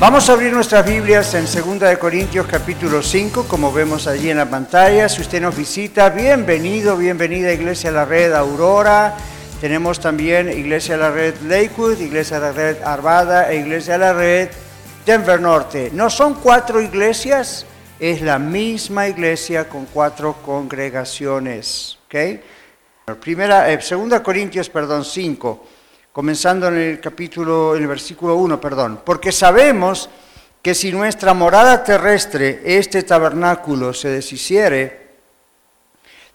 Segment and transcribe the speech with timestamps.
[0.00, 4.48] Vamos a abrir nuestras Biblias en 2 Corintios capítulo 5, como vemos allí en la
[4.48, 5.10] pantalla.
[5.10, 9.14] Si usted nos visita, bienvenido, bienvenida a Iglesia La Red Aurora.
[9.60, 14.48] Tenemos también Iglesia La Red Lakewood, Iglesia La Red Arvada e Iglesia La Red
[15.04, 15.90] Denver Norte.
[15.92, 17.66] No son cuatro iglesias,
[17.98, 21.98] es la misma iglesia con cuatro congregaciones.
[22.06, 22.40] ¿okay?
[23.20, 25.79] Primera, eh, segunda Corintios, perdón, 5
[26.12, 30.08] comenzando en el capítulo, en el versículo 1, perdón, porque sabemos
[30.62, 35.10] que si nuestra morada terrestre, este tabernáculo, se deshiciere,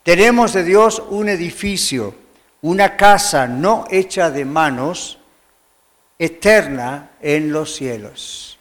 [0.04, 2.16] tenemos de Dios un edificio,
[2.62, 5.20] una casa no hecha de manos,
[6.18, 8.58] eterna en los cielos.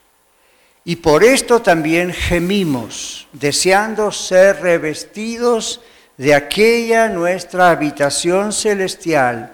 [0.85, 5.81] Y por esto también gemimos, deseando ser revestidos
[6.19, 9.54] de aquella nuestra habitación celestial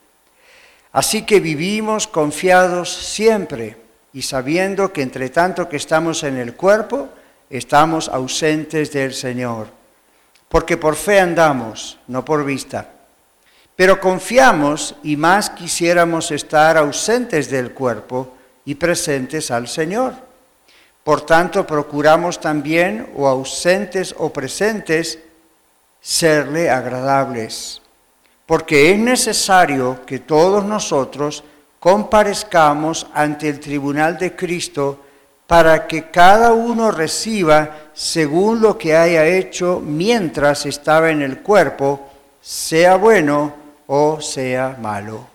[0.91, 3.77] Así que vivimos confiados siempre
[4.13, 7.09] y sabiendo que entre tanto que estamos en el cuerpo,
[7.49, 9.67] estamos ausentes del Señor.
[10.49, 12.89] Porque por fe andamos, no por vista.
[13.75, 18.35] Pero confiamos y más quisiéramos estar ausentes del cuerpo
[18.65, 20.13] y presentes al Señor.
[21.05, 25.17] Por tanto, procuramos también, o ausentes o presentes,
[26.01, 27.80] serle agradables
[28.51, 31.41] porque es necesario que todos nosotros
[31.79, 34.99] comparezcamos ante el tribunal de Cristo
[35.47, 42.09] para que cada uno reciba según lo que haya hecho mientras estaba en el cuerpo,
[42.41, 43.53] sea bueno
[43.87, 45.25] o sea malo.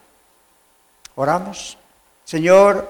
[1.15, 1.79] Oramos.
[2.23, 2.87] Señor,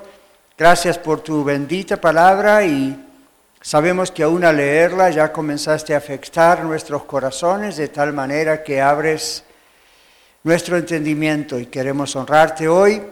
[0.59, 3.01] gracias por tu bendita palabra y
[3.61, 8.83] sabemos que aún al leerla ya comenzaste a afectar nuestros corazones de tal manera que
[8.83, 9.45] abres
[10.47, 13.03] nuestro entendimiento y queremos honrarte hoy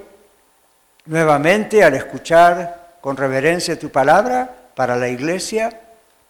[1.06, 5.80] nuevamente al escuchar con reverencia tu palabra para la iglesia,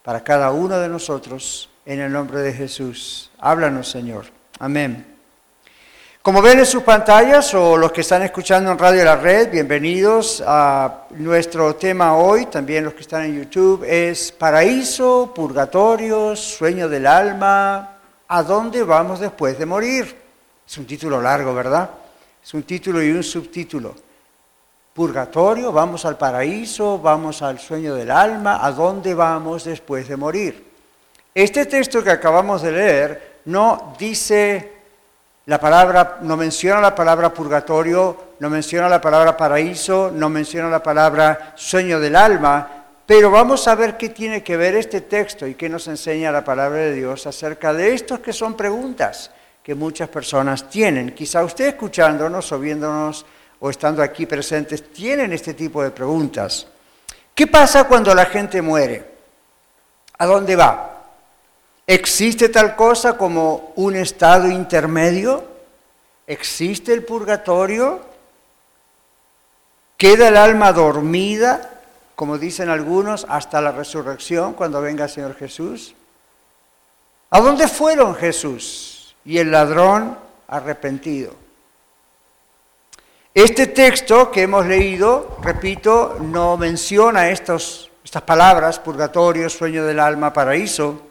[0.03, 3.31] para cada uno de nosotros, en el nombre de Jesús.
[3.38, 4.25] Háblanos, Señor.
[4.59, 5.04] Amén.
[6.22, 10.43] Como ven en sus pantallas o los que están escuchando en Radio La Red, bienvenidos
[10.47, 17.06] a nuestro tema hoy, también los que están en YouTube, es paraíso, purgatorio, sueño del
[17.06, 20.24] alma, ¿a dónde vamos después de morir?
[20.66, 21.91] Es un título largo, ¿verdad?
[22.42, 23.94] Es un título y un subtítulo.
[24.94, 30.64] Purgatorio, vamos al paraíso, vamos al sueño del alma, ¿a dónde vamos después de morir?
[31.34, 34.72] Este texto que acabamos de leer no dice
[35.47, 40.82] la palabra, no menciona la palabra purgatorio, no menciona la palabra paraíso, no menciona la
[40.82, 45.56] palabra sueño del alma, pero vamos a ver qué tiene que ver este texto y
[45.56, 49.32] qué nos enseña la palabra de Dios acerca de estos que son preguntas
[49.64, 51.14] que muchas personas tienen.
[51.14, 53.25] Quizá usted escuchándonos o viéndonos
[53.60, 56.66] o estando aquí presentes tienen este tipo de preguntas.
[57.34, 59.12] ¿Qué pasa cuando la gente muere?
[60.19, 61.02] ¿A dónde va?
[61.86, 65.42] ¿Existe tal cosa como un estado intermedio?
[66.26, 68.00] ¿Existe el purgatorio?
[69.96, 71.81] ¿Queda el alma dormida,
[72.14, 75.94] como dicen algunos, hasta la resurrección cuando venga el Señor Jesús?
[77.31, 78.94] ¿A dónde fueron Jesús?
[79.25, 80.17] Y el ladrón
[80.49, 81.32] arrepentido.
[83.32, 87.91] Este texto que hemos leído, repito, no menciona estas
[88.25, 91.03] palabras, purgatorio, sueño del alma, paraíso,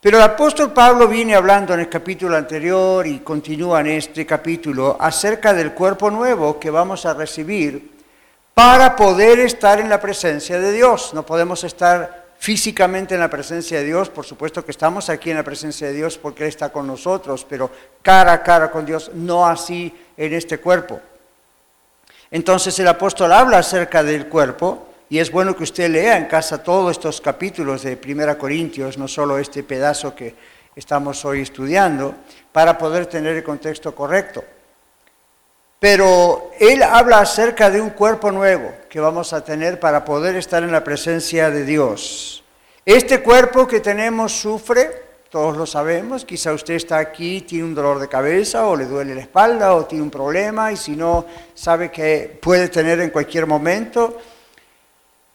[0.00, 4.96] pero el apóstol Pablo viene hablando en el capítulo anterior y continúa en este capítulo
[5.00, 7.90] acerca del cuerpo nuevo que vamos a recibir
[8.54, 11.12] para poder estar en la presencia de Dios.
[11.12, 15.36] No podemos estar físicamente en la presencia de Dios, por supuesto que estamos aquí en
[15.36, 17.70] la presencia de Dios porque Él está con nosotros, pero
[18.02, 21.00] cara a cara con Dios, no así en este cuerpo.
[22.30, 26.62] Entonces el apóstol habla acerca del cuerpo y es bueno que usted lea en casa
[26.62, 30.34] todos estos capítulos de Primera Corintios, no solo este pedazo que
[30.74, 32.14] estamos hoy estudiando
[32.52, 34.44] para poder tener el contexto correcto.
[35.88, 40.64] Pero él habla acerca de un cuerpo nuevo que vamos a tener para poder estar
[40.64, 42.42] en la presencia de Dios.
[42.84, 44.90] Este cuerpo que tenemos sufre,
[45.30, 49.14] todos lo sabemos, quizá usted está aquí, tiene un dolor de cabeza o le duele
[49.14, 51.24] la espalda o tiene un problema y si no
[51.54, 54.18] sabe que puede tener en cualquier momento.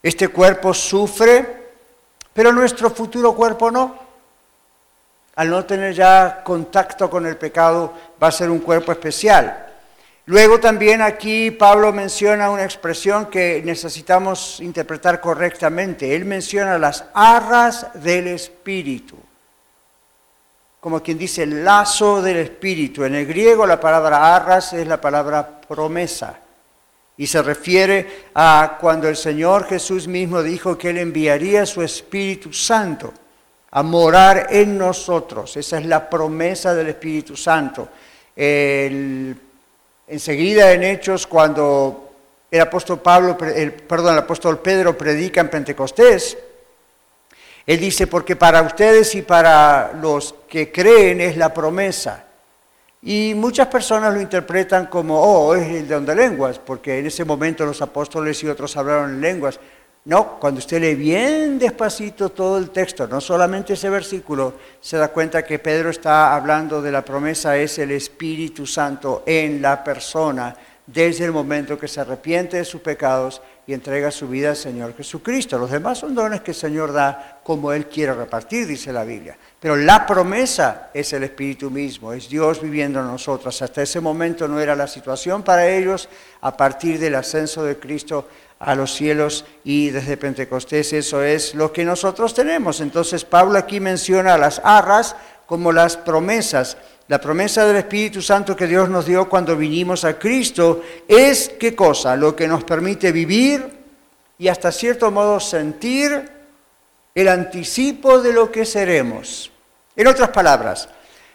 [0.02, 1.46] Este cuerpo sufre,
[2.34, 3.96] pero nuestro futuro cuerpo no.
[5.34, 9.70] Al no tener ya contacto con el pecado, va a ser un cuerpo especial.
[10.26, 16.14] Luego también aquí Pablo menciona una expresión que necesitamos interpretar correctamente.
[16.14, 19.16] Él menciona las arras del Espíritu
[20.82, 23.04] como quien dice el lazo del espíritu.
[23.04, 26.40] En el griego la palabra arras es la palabra promesa
[27.16, 32.52] y se refiere a cuando el Señor Jesús mismo dijo que Él enviaría su Espíritu
[32.52, 33.14] Santo
[33.70, 35.56] a morar en nosotros.
[35.56, 37.88] Esa es la promesa del Espíritu Santo.
[40.12, 42.10] Enseguida en Hechos, cuando
[42.50, 46.36] el apóstol Pablo, perdón, el apóstol Pedro predica en Pentecostés,
[47.66, 52.24] él dice, porque para ustedes y para los que creen es la promesa.
[53.00, 57.24] Y muchas personas lo interpretan como, oh, es el don de lenguas, porque en ese
[57.24, 59.58] momento los apóstoles y otros hablaron en lenguas.
[60.04, 65.08] No, cuando usted lee bien despacito todo el texto, no solamente ese versículo, se da
[65.08, 70.56] cuenta que Pedro está hablando de la promesa, es el Espíritu Santo en la persona
[70.86, 74.96] desde el momento que se arrepiente de sus pecados y entrega su vida al Señor
[74.96, 75.56] Jesucristo.
[75.56, 79.38] Los demás son dones que el Señor da como Él quiere repartir, dice la Biblia.
[79.60, 83.62] Pero la promesa es el Espíritu mismo, es Dios viviendo en nosotros.
[83.62, 86.08] Hasta ese momento no era la situación para ellos.
[86.40, 88.26] A partir del ascenso de Cristo
[88.62, 92.80] a los cielos y desde Pentecostés eso es lo que nosotros tenemos.
[92.80, 95.16] Entonces Pablo aquí menciona las arras
[95.46, 96.76] como las promesas
[97.08, 101.74] la promesa del Espíritu Santo que Dios nos dio cuando vinimos a Cristo es qué
[101.74, 102.16] cosa?
[102.16, 103.68] Lo que nos permite vivir
[104.38, 106.30] y hasta cierto modo sentir
[107.14, 109.50] el anticipo de lo que seremos.
[109.94, 110.88] En otras palabras,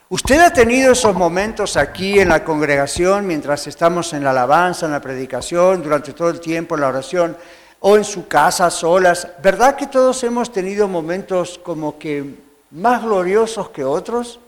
[0.10, 4.94] usted ha tenido esos momentos aquí en la congregación mientras estamos en la alabanza, en
[4.94, 7.38] la predicación, durante todo el tiempo en la oración
[7.80, 9.28] o en su casa solas.
[9.42, 12.36] ¿Verdad que todos hemos tenido momentos como que
[12.72, 14.40] más gloriosos que otros?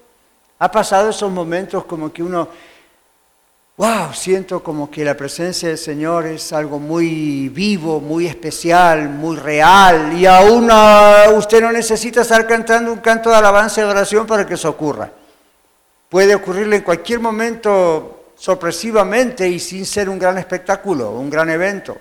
[0.59, 2.49] Ha pasado esos momentos como que uno,
[3.77, 9.37] wow, siento como que la presencia del Señor es algo muy vivo, muy especial, muy
[9.37, 10.69] real, y aún
[11.37, 15.11] usted no necesita estar cantando un canto de alabanza y adoración para que eso ocurra.
[16.09, 21.95] Puede ocurrirle en cualquier momento sorpresivamente y sin ser un gran espectáculo, un gran evento.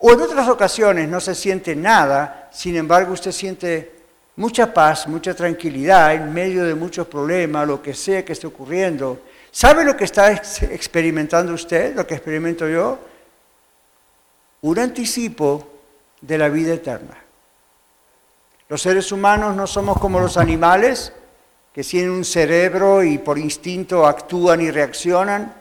[0.00, 3.92] O en otras ocasiones no se siente nada, sin embargo usted siente
[4.36, 9.20] mucha paz, mucha tranquilidad en medio de muchos problemas, lo que sea que esté ocurriendo.
[9.50, 12.98] ¿Sabe lo que está experimentando usted, lo que experimento yo?
[14.62, 15.68] Un anticipo
[16.20, 17.16] de la vida eterna.
[18.68, 21.12] Los seres humanos no somos como los animales
[21.74, 25.54] que tienen un cerebro y por instinto actúan y reaccionan.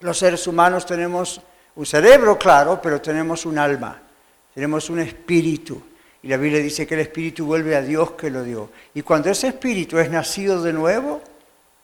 [0.00, 1.40] Los seres humanos tenemos
[1.76, 4.00] un cerebro, claro, pero tenemos un alma,
[4.54, 5.82] tenemos un espíritu.
[6.22, 8.70] Y la Biblia dice que el Espíritu vuelve a Dios que lo dio.
[8.92, 11.22] Y cuando ese Espíritu es nacido de nuevo,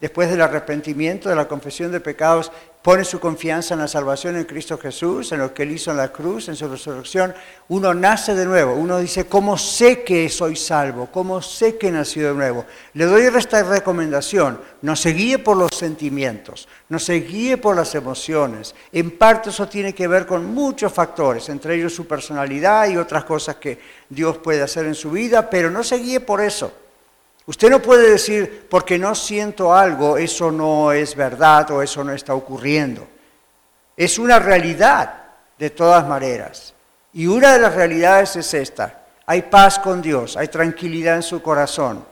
[0.01, 2.53] después del arrepentimiento, de la confesión de pecados,
[2.87, 5.97] pone su confianza en la salvación en Cristo Jesús, en lo que Él hizo en
[5.97, 7.35] la cruz, en su resurrección,
[7.67, 8.75] uno nace de nuevo.
[8.75, 11.09] Uno dice, ¿cómo sé que soy salvo?
[11.11, 12.65] ¿Cómo sé que he nacido de nuevo?
[12.95, 17.93] Le doy esta recomendación, no se guíe por los sentimientos, no se guíe por las
[17.97, 18.73] emociones.
[18.93, 23.25] En parte eso tiene que ver con muchos factores, entre ellos su personalidad y otras
[23.25, 26.73] cosas que Dios puede hacer en su vida, pero no se guíe por eso.
[27.47, 32.13] Usted no puede decir, porque no siento algo, eso no es verdad o eso no
[32.13, 33.07] está ocurriendo.
[33.97, 35.15] Es una realidad
[35.57, 36.75] de todas maneras.
[37.13, 39.07] Y una de las realidades es esta.
[39.27, 42.05] Hay paz con Dios, hay tranquilidad en su corazón.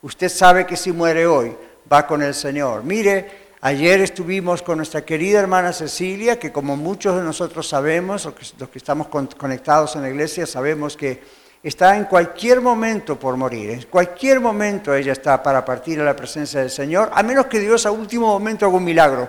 [0.00, 1.54] Usted sabe que si muere hoy,
[1.90, 2.82] va con el Señor.
[2.82, 8.24] Mire, ayer estuvimos con nuestra querida hermana Cecilia, que como muchos de nosotros sabemos,
[8.58, 11.22] los que estamos conectados en la iglesia, sabemos que
[11.62, 16.16] está en cualquier momento por morir, en cualquier momento ella está para partir a la
[16.16, 19.28] presencia del Señor, a menos que Dios a último momento haga un milagro.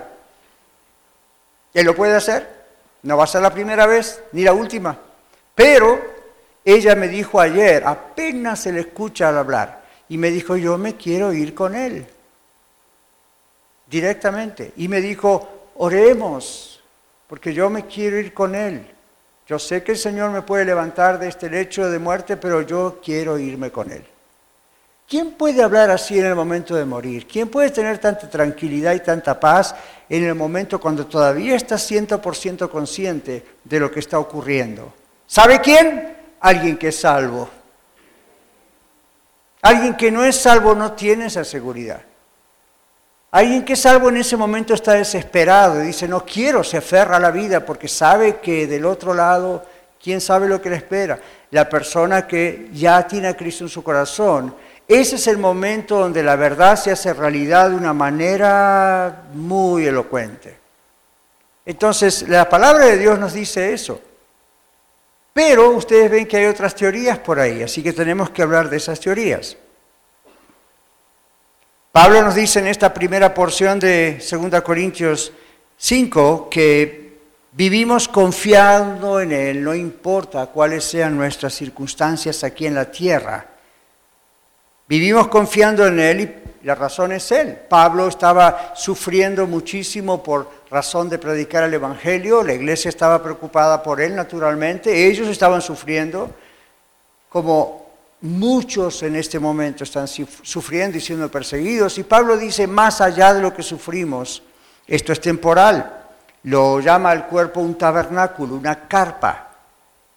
[1.74, 2.48] Él lo puede hacer,
[3.02, 4.96] no va a ser la primera vez ni la última,
[5.54, 6.00] pero
[6.64, 10.96] ella me dijo ayer, apenas se le escucha al hablar, y me dijo, yo me
[10.96, 12.06] quiero ir con él,
[13.86, 16.80] directamente, y me dijo, oremos,
[17.26, 18.86] porque yo me quiero ir con él.
[19.50, 23.00] Yo sé que el Señor me puede levantar de este lecho de muerte, pero yo
[23.04, 24.04] quiero irme con Él.
[25.08, 27.26] ¿Quién puede hablar así en el momento de morir?
[27.26, 29.74] ¿Quién puede tener tanta tranquilidad y tanta paz
[30.08, 34.92] en el momento cuando todavía está 100% consciente de lo que está ocurriendo?
[35.26, 36.16] ¿Sabe quién?
[36.38, 37.50] Alguien que es salvo.
[39.62, 42.02] Alguien que no es salvo no tiene esa seguridad.
[43.32, 47.16] Alguien que es salvo en ese momento está desesperado y dice, no quiero, se aferra
[47.16, 49.64] a la vida porque sabe que del otro lado,
[50.02, 51.18] ¿quién sabe lo que le espera?
[51.52, 54.54] La persona que ya tiene a Cristo en su corazón
[54.90, 60.56] ese es el momento donde la verdad se hace realidad de una manera muy elocuente.
[61.64, 64.00] Entonces, la palabra de Dios nos dice eso.
[65.32, 68.78] Pero ustedes ven que hay otras teorías por ahí, así que tenemos que hablar de
[68.78, 69.56] esas teorías.
[71.92, 75.32] Pablo nos dice en esta primera porción de 2 Corintios
[75.76, 77.18] 5 que
[77.50, 83.44] vivimos confiando en Él, no importa cuáles sean nuestras circunstancias aquí en la tierra.
[84.86, 87.58] Vivimos confiando en Él y la razón es Él.
[87.68, 94.00] Pablo estaba sufriendo muchísimo por razón de predicar el Evangelio, la iglesia estaba preocupada por
[94.00, 96.30] Él naturalmente, ellos estaban sufriendo
[97.28, 97.79] como
[98.22, 101.98] muchos en este momento están sufriendo y siendo perseguidos.
[101.98, 104.42] Y Pablo dice, más allá de lo que sufrimos,
[104.86, 105.98] esto es temporal.
[106.44, 109.50] Lo llama el cuerpo un tabernáculo, una carpa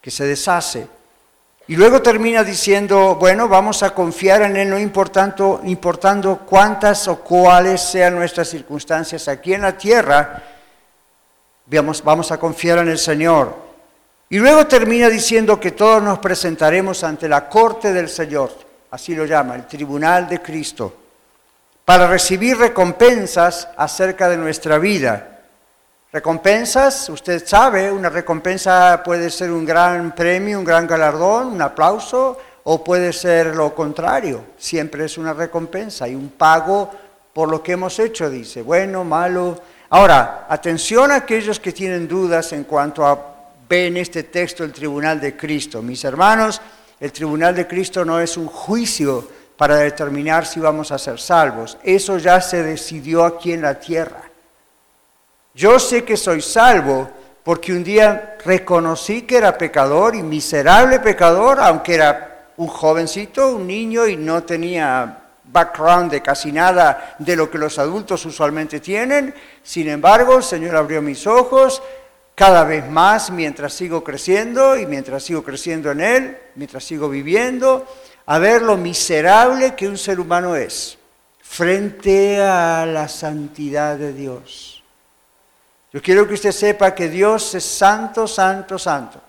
[0.00, 0.86] que se deshace.
[1.66, 7.20] Y luego termina diciendo, bueno, vamos a confiar en Él, no importando, importando cuántas o
[7.20, 10.42] cuáles sean nuestras circunstancias aquí en la tierra,
[11.66, 13.73] vamos, vamos a confiar en el Señor.
[14.30, 18.50] Y luego termina diciendo que todos nos presentaremos ante la corte del Señor,
[18.90, 20.94] así lo llama, el tribunal de Cristo,
[21.84, 25.34] para recibir recompensas acerca de nuestra vida
[26.14, 32.38] Recompensas, usted sabe, una recompensa puede ser un gran premio, un gran galardón, un aplauso,
[32.62, 34.44] o puede ser lo contrario.
[34.56, 36.88] Siempre es una recompensa y un pago
[37.32, 39.60] por lo que hemos hecho, dice, bueno, malo.
[39.90, 43.33] Ahora, atención a aquellos que tienen dudas en cuanto a
[43.68, 45.82] ven este texto el tribunal de Cristo.
[45.82, 46.60] Mis hermanos,
[47.00, 51.78] el tribunal de Cristo no es un juicio para determinar si vamos a ser salvos.
[51.82, 54.22] Eso ya se decidió aquí en la tierra.
[55.54, 57.08] Yo sé que soy salvo
[57.44, 63.66] porque un día reconocí que era pecador y miserable pecador, aunque era un jovencito, un
[63.66, 69.34] niño y no tenía background de casi nada de lo que los adultos usualmente tienen.
[69.62, 71.82] Sin embargo, el Señor abrió mis ojos
[72.34, 77.86] cada vez más mientras sigo creciendo y mientras sigo creciendo en Él, mientras sigo viviendo,
[78.26, 80.98] a ver lo miserable que un ser humano es
[81.40, 84.82] frente a la santidad de Dios.
[85.92, 89.20] Yo quiero que usted sepa que Dios es santo, santo, santo.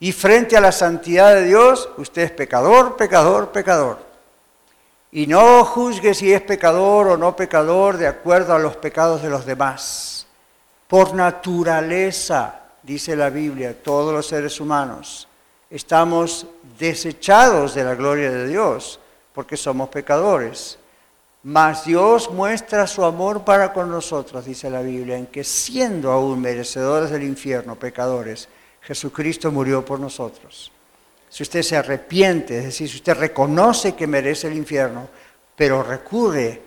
[0.00, 3.98] Y frente a la santidad de Dios, usted es pecador, pecador, pecador.
[5.12, 9.28] Y no juzgue si es pecador o no pecador de acuerdo a los pecados de
[9.28, 10.17] los demás.
[10.88, 15.28] Por naturaleza, dice la Biblia, todos los seres humanos
[15.70, 16.46] estamos
[16.78, 18.98] desechados de la gloria de Dios
[19.34, 20.78] porque somos pecadores.
[21.42, 26.40] Mas Dios muestra su amor para con nosotros, dice la Biblia, en que siendo aún
[26.40, 28.48] merecedores del infierno, pecadores,
[28.80, 30.72] Jesucristo murió por nosotros.
[31.28, 35.06] Si usted se arrepiente, es decir, si usted reconoce que merece el infierno,
[35.54, 36.62] pero recurre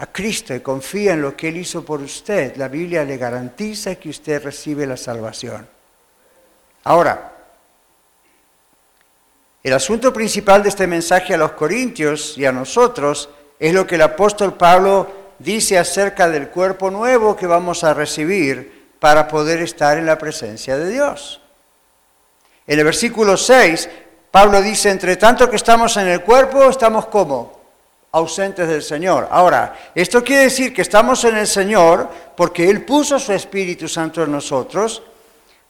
[0.00, 3.96] a Cristo y confía en lo que Él hizo por usted, la Biblia le garantiza
[3.96, 5.68] que usted recibe la salvación.
[6.84, 7.32] Ahora,
[9.62, 13.28] el asunto principal de este mensaje a los corintios y a nosotros
[13.58, 15.06] es lo que el apóstol Pablo
[15.38, 20.78] dice acerca del cuerpo nuevo que vamos a recibir para poder estar en la presencia
[20.78, 21.42] de Dios.
[22.66, 23.90] En el versículo 6,
[24.30, 27.59] Pablo dice, entre tanto que estamos en el cuerpo, estamos como
[28.12, 29.28] ausentes del Señor.
[29.30, 34.22] Ahora, esto quiere decir que estamos en el Señor porque Él puso su Espíritu Santo
[34.22, 35.02] en nosotros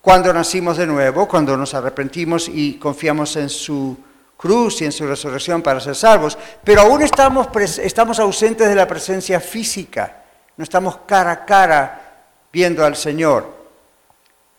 [0.00, 3.96] cuando nacimos de nuevo, cuando nos arrepentimos y confiamos en su
[4.36, 7.48] cruz y en su resurrección para ser salvos, pero aún estamos,
[7.82, 10.22] estamos ausentes de la presencia física,
[10.56, 12.00] no estamos cara a cara
[12.50, 13.60] viendo al Señor.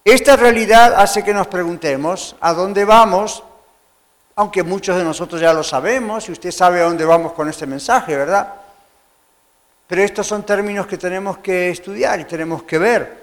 [0.05, 3.43] Esta realidad hace que nos preguntemos a dónde vamos,
[4.41, 7.67] aunque muchos de nosotros ya lo sabemos, y usted sabe a dónde vamos con este
[7.67, 8.51] mensaje, ¿verdad?
[9.85, 13.21] Pero estos son términos que tenemos que estudiar y tenemos que ver.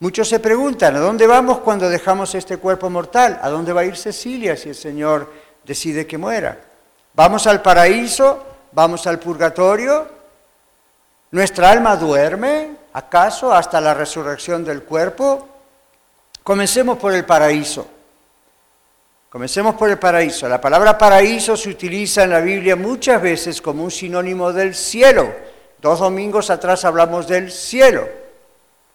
[0.00, 3.38] Muchos se preguntan, ¿a dónde vamos cuando dejamos este cuerpo mortal?
[3.40, 5.30] ¿A dónde va a ir Cecilia si el Señor
[5.64, 6.58] decide que muera.
[7.14, 10.08] Vamos al paraíso, vamos al purgatorio.
[11.30, 15.46] ¿Nuestra alma duerme acaso hasta la resurrección del cuerpo?
[16.42, 17.86] Comencemos por el paraíso.
[19.30, 20.48] Comencemos por el paraíso.
[20.48, 25.32] La palabra paraíso se utiliza en la Biblia muchas veces como un sinónimo del cielo.
[25.80, 28.08] Dos domingos atrás hablamos del cielo.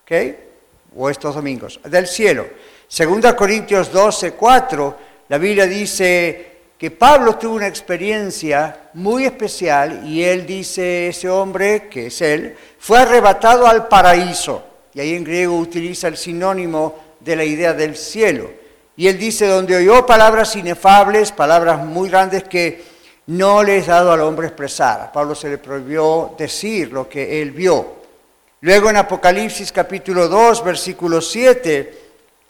[0.04, 0.12] ¿Ok?
[0.98, 1.80] O estos domingos.
[1.86, 2.48] Del cielo.
[2.86, 4.98] Segunda Corintios 12, 4,
[5.30, 11.88] la Biblia dice que Pablo tuvo una experiencia muy especial y él dice, ese hombre,
[11.88, 14.66] que es él, fue arrebatado al paraíso.
[14.94, 18.65] Y ahí en griego utiliza el sinónimo de la idea del cielo.
[18.98, 22.82] Y él dice, donde oyó palabras inefables, palabras muy grandes que
[23.28, 25.02] no le es dado al hombre expresar.
[25.02, 27.96] A Pablo se le prohibió decir lo que él vio.
[28.62, 31.94] Luego en Apocalipsis capítulo 2, versículo 7,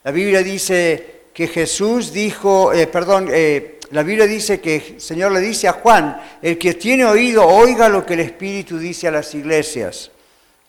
[0.03, 5.31] la Biblia dice que Jesús dijo, eh, perdón, eh, la Biblia dice que el Señor
[5.31, 9.11] le dice a Juan, el que tiene oído, oiga lo que el Espíritu dice a
[9.11, 10.11] las iglesias.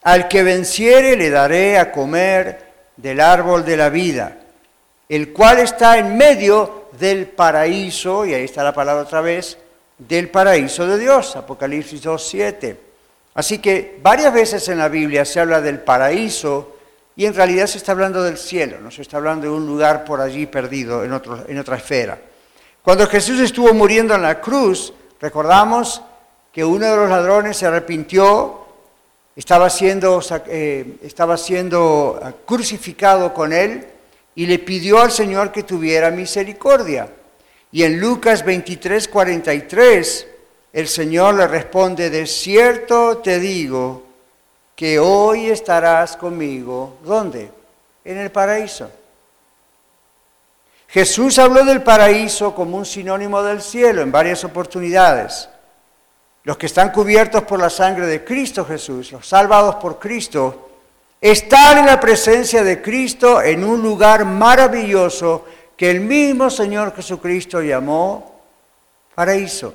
[0.02, 2.64] Al que venciere le daré a comer
[2.96, 4.38] del árbol de la vida
[5.08, 9.58] el cual está en medio del paraíso, y ahí está la palabra otra vez,
[9.98, 12.76] del paraíso de Dios, Apocalipsis 2.7.
[13.34, 16.76] Así que varias veces en la Biblia se habla del paraíso
[17.16, 20.04] y en realidad se está hablando del cielo, no se está hablando de un lugar
[20.04, 22.18] por allí perdido en, otro, en otra esfera.
[22.82, 26.02] Cuando Jesús estuvo muriendo en la cruz, recordamos
[26.52, 28.64] que uno de los ladrones se arrepintió,
[29.34, 33.86] estaba siendo, eh, estaba siendo crucificado con él,
[34.36, 37.08] y le pidió al Señor que tuviera misericordia.
[37.72, 40.26] Y en Lucas 23, 43,
[40.74, 44.04] el Señor le responde, de cierto te digo
[44.76, 46.98] que hoy estarás conmigo.
[47.02, 47.50] ¿Dónde?
[48.04, 48.90] En el paraíso.
[50.88, 55.48] Jesús habló del paraíso como un sinónimo del cielo en varias oportunidades.
[56.44, 60.65] Los que están cubiertos por la sangre de Cristo Jesús, los salvados por Cristo,
[61.20, 65.46] Estar en la presencia de Cristo en un lugar maravilloso
[65.76, 68.42] que el mismo Señor Jesucristo llamó
[69.14, 69.74] paraíso.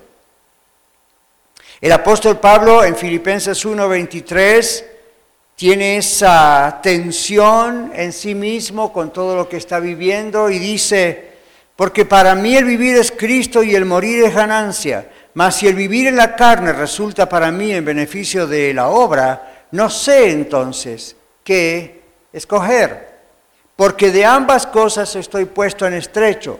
[1.80, 4.86] El apóstol Pablo en Filipenses 1:23
[5.56, 11.32] tiene esa tensión en sí mismo con todo lo que está viviendo y dice,
[11.76, 15.74] porque para mí el vivir es Cristo y el morir es ganancia, mas si el
[15.74, 21.16] vivir en la carne resulta para mí en beneficio de la obra, no sé entonces
[21.44, 22.02] que
[22.34, 23.10] escoger,
[23.76, 26.60] porque de ambas cosas estoy puesto en estrecho,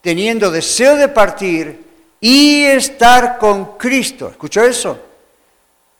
[0.00, 1.84] teniendo deseo de partir
[2.20, 4.28] y estar con Cristo.
[4.28, 4.98] ¿Escuchó eso?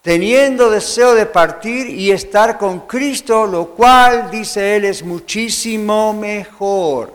[0.02, 7.12] Teniendo deseo de partir y estar con Cristo, lo cual, dice él, es muchísimo mejor.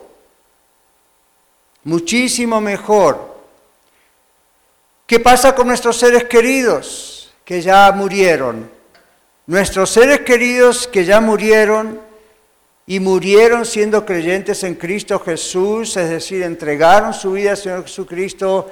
[1.84, 3.32] Muchísimo mejor.
[5.06, 8.70] ¿Qué pasa con nuestros seres queridos que ya murieron?
[9.46, 12.00] Nuestros seres queridos que ya murieron
[12.86, 18.70] y murieron siendo creyentes en Cristo Jesús, es decir, entregaron su vida al Señor Jesucristo,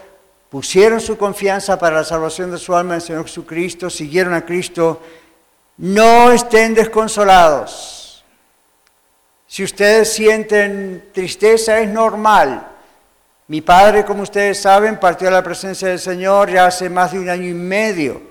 [0.48, 4.46] pusieron su confianza para la salvación de su alma en el Señor Jesucristo, siguieron a
[4.46, 5.00] Cristo,
[5.78, 8.24] no estén desconsolados.
[9.48, 12.64] Si ustedes sienten tristeza, es normal.
[13.48, 17.18] Mi padre, como ustedes saben, partió a la presencia del Señor ya hace más de
[17.18, 18.29] un año y medio.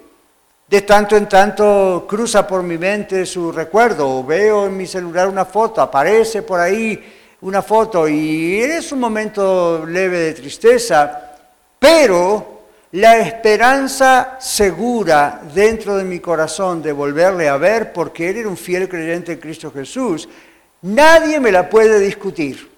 [0.70, 5.46] De tanto en tanto cruza por mi mente su recuerdo, veo en mi celular una
[5.46, 11.38] foto, aparece por ahí una foto y es un momento leve de tristeza,
[11.80, 18.50] pero la esperanza segura dentro de mi corazón de volverle a ver, porque él era
[18.50, 20.30] un fiel creyente en Cristo Jesús,
[20.84, 22.70] nadie me la puede discutir.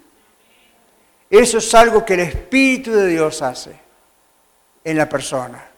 [1.30, 3.72] Eso es algo que el Espíritu de Dios hace
[4.82, 5.71] en la persona.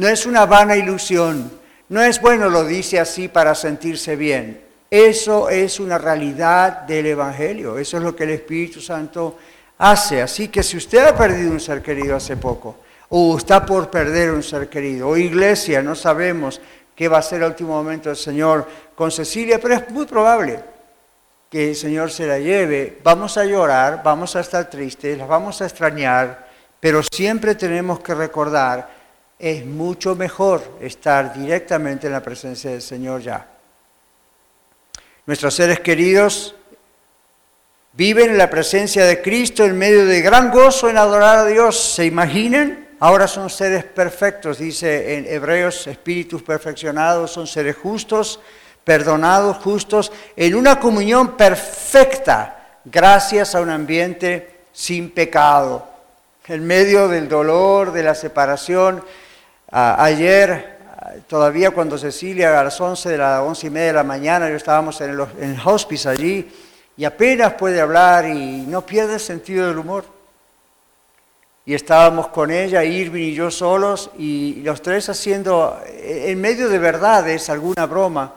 [0.00, 1.52] No es una vana ilusión.
[1.90, 4.58] No es bueno, lo dice así para sentirse bien.
[4.90, 7.76] Eso es una realidad del Evangelio.
[7.76, 9.36] Eso es lo que el Espíritu Santo
[9.76, 10.22] hace.
[10.22, 12.76] Así que si usted ha perdido un ser querido hace poco,
[13.10, 16.62] o está por perder un ser querido, o iglesia, no sabemos
[16.96, 20.60] qué va a ser el último momento del Señor con Cecilia, pero es muy probable
[21.50, 23.00] que el Señor se la lleve.
[23.04, 26.48] Vamos a llorar, vamos a estar tristes, las vamos a extrañar,
[26.80, 28.99] pero siempre tenemos que recordar
[29.40, 33.46] es mucho mejor estar directamente en la presencia del Señor ya.
[35.24, 36.54] Nuestros seres queridos
[37.94, 41.94] viven en la presencia de Cristo en medio de gran gozo en adorar a Dios.
[41.94, 42.88] ¿Se imaginan?
[43.00, 48.40] Ahora son seres perfectos, dice en Hebreos, espíritus perfeccionados, son seres justos,
[48.84, 55.88] perdonados, justos, en una comunión perfecta, gracias a un ambiente sin pecado.
[56.46, 59.02] En medio del dolor, de la separación,
[59.70, 60.78] ayer,
[61.28, 64.56] todavía cuando Cecilia a las 11 de las 11 y media de la mañana, yo
[64.56, 66.50] estábamos en el, en hospice allí,
[66.96, 70.04] y apenas puede hablar y no pierde el sentido del humor.
[71.66, 76.78] y estábamos con ella, Irving y yo solos, y los tres haciendo, en medio de
[76.78, 78.34] verdades, alguna broma.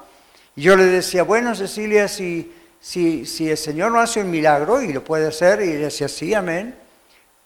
[0.55, 4.81] Y yo le decía, bueno, Cecilia, si, si, si el Señor no hace un milagro,
[4.83, 6.75] y lo puede hacer, y ella decía, sí, amén.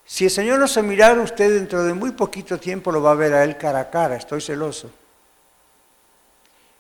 [0.08, 3.16] Si el Señor no un milagro, usted dentro de muy poquito tiempo lo va a
[3.16, 4.90] ver a Él cara a cara, estoy celoso.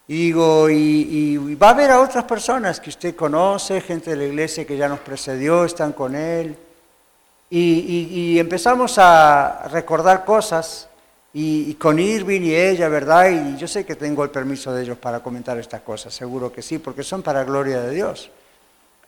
[0.07, 4.23] Y digo, y, va a ver a otras personas que usted conoce, gente de la
[4.23, 6.55] iglesia que ya nos precedió, están con Él.
[7.49, 10.87] Y, empezamos a recordar cosas,
[11.33, 13.29] y, con Irving y ella, ¿verdad?
[13.29, 16.61] Y yo sé que tengo el permiso de ellos para comentar estas cosas, seguro que
[16.61, 18.31] sí, porque son para gloria de Dios.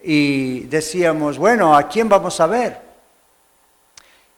[0.04, 2.89] Y decíamos, bueno, ¿a quién vamos a ver?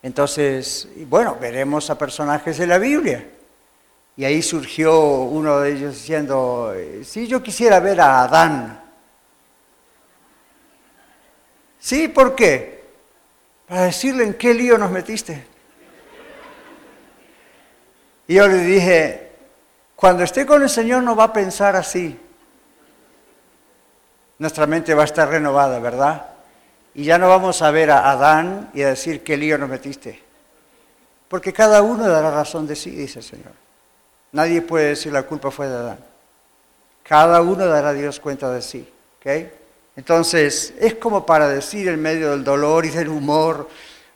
[0.04, 3.28] Entonces, bueno, veremos a personajes de la Biblia.
[4.18, 8.82] Y ahí surgió uno de ellos diciendo, si yo quisiera ver a Adán.
[11.80, 12.84] Sí, ¿por qué?
[13.68, 15.46] Para decirle en qué lío nos metiste.
[18.28, 19.32] Y yo le dije,
[19.96, 22.20] cuando esté con el Señor no va a pensar así.
[24.40, 26.31] Nuestra mente va a estar renovada, ¿verdad?
[26.94, 30.22] Y ya no vamos a ver a Adán y a decir qué lío nos metiste.
[31.28, 33.54] Porque cada uno dará razón de sí, dice el Señor.
[34.34, 36.00] Nadie puede decir la culpa fue de Adán.
[37.04, 38.88] Cada uno dará a Dios cuenta de sí.
[39.96, 43.70] Entonces, es como para decir en medio del dolor y del humor,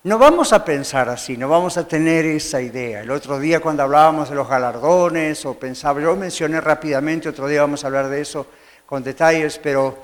[0.04, 3.02] no vamos a pensar así, no vamos a tener esa idea.
[3.02, 7.62] El otro día cuando hablábamos de los galardones o pensaba, yo mencioné rápidamente, otro día
[7.62, 8.46] vamos a hablar de eso
[8.86, 9.98] con detalles, pero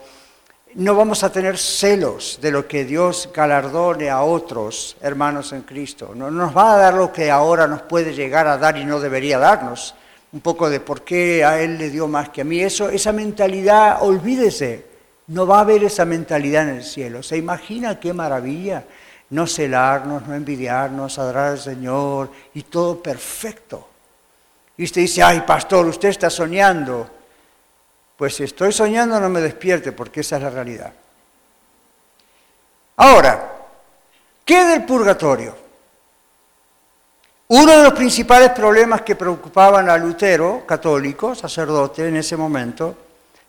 [0.76, 6.14] no vamos a tener celos de lo que Dios galardone a otros hermanos en Cristo.
[6.16, 9.00] No nos va a dar lo que ahora nos puede llegar a dar y no
[9.00, 9.96] debería darnos.
[10.32, 12.62] Un poco de por qué a Él le dio más que a mí.
[12.62, 14.86] Eso, esa mentalidad, olvídese,
[15.28, 17.22] no va a haber esa mentalidad en el cielo.
[17.22, 18.86] ¿Se imagina qué maravilla?
[19.32, 23.88] No celarnos, no envidiarnos, adorar al Señor y todo perfecto.
[24.78, 27.21] Y usted dice, ay pastor, usted está soñando.
[28.22, 30.94] Pues si estoy soñando no me despierte porque esa es la realidad.
[32.98, 33.52] Ahora,
[34.46, 35.58] ¿qué del purgatorio?
[37.48, 42.96] Uno de los principales problemas que preocupaban a Lutero, católico, sacerdote en ese momento,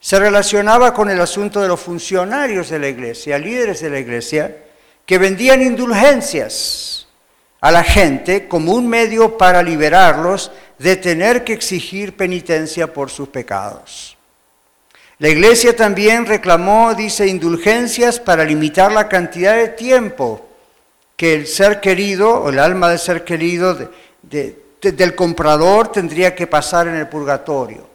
[0.00, 4.56] se relacionaba con el asunto de los funcionarios de la iglesia, líderes de la iglesia,
[5.04, 7.08] que vendían indulgencias
[7.60, 13.28] a la gente como un medio para liberarlos de tener que exigir penitencia por sus
[13.28, 14.16] pecados.
[15.22, 20.44] La iglesia también reclamó, dice, indulgencias para limitar la cantidad de tiempo
[21.14, 23.78] que el ser querido o el alma del ser querido
[24.22, 27.86] del comprador tendría que pasar en el purgatorio.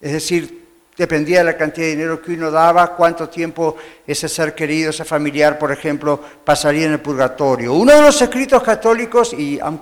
[0.00, 0.64] Es decir,
[0.96, 3.74] dependía de la cantidad de dinero que uno daba, cuánto tiempo
[4.06, 7.74] ese ser querido, ese familiar, por ejemplo, pasaría en el purgatorio.
[7.74, 9.80] Uno de los escritos católicos, y I'm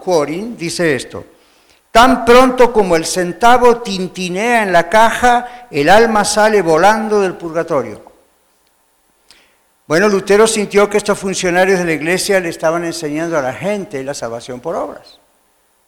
[0.56, 1.22] dice esto.
[1.92, 8.00] Tan pronto como el centavo tintinea en la caja, el alma sale volando del purgatorio.
[9.86, 14.02] Bueno, Lutero sintió que estos funcionarios de la iglesia le estaban enseñando a la gente
[14.02, 15.18] la salvación por obras.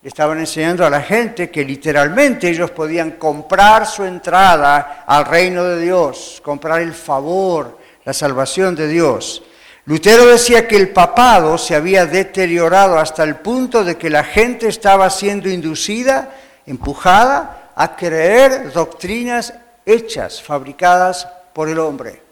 [0.02, 5.64] Le estaban enseñando a la gente que literalmente ellos podían comprar su entrada al reino
[5.64, 9.42] de Dios, comprar el favor, la salvación de Dios.
[9.86, 14.66] Lutero decía que el papado se había deteriorado hasta el punto de que la gente
[14.66, 16.30] estaba siendo inducida,
[16.66, 19.52] empujada a creer doctrinas
[19.84, 22.22] hechas, fabricadas por el hombre.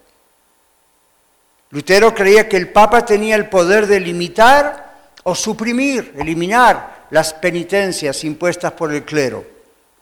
[1.71, 8.25] Lutero creía que el Papa tenía el poder de limitar o suprimir, eliminar las penitencias
[8.25, 9.45] impuestas por el clero,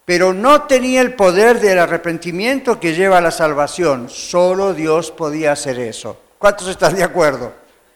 [0.04, 4.08] pero no tenía el poder del arrepentimiento que lleva a la salvación.
[4.08, 6.29] Solo Dios podía hacer eso.
[6.40, 7.53] ¿Cuántos están de acuerdo?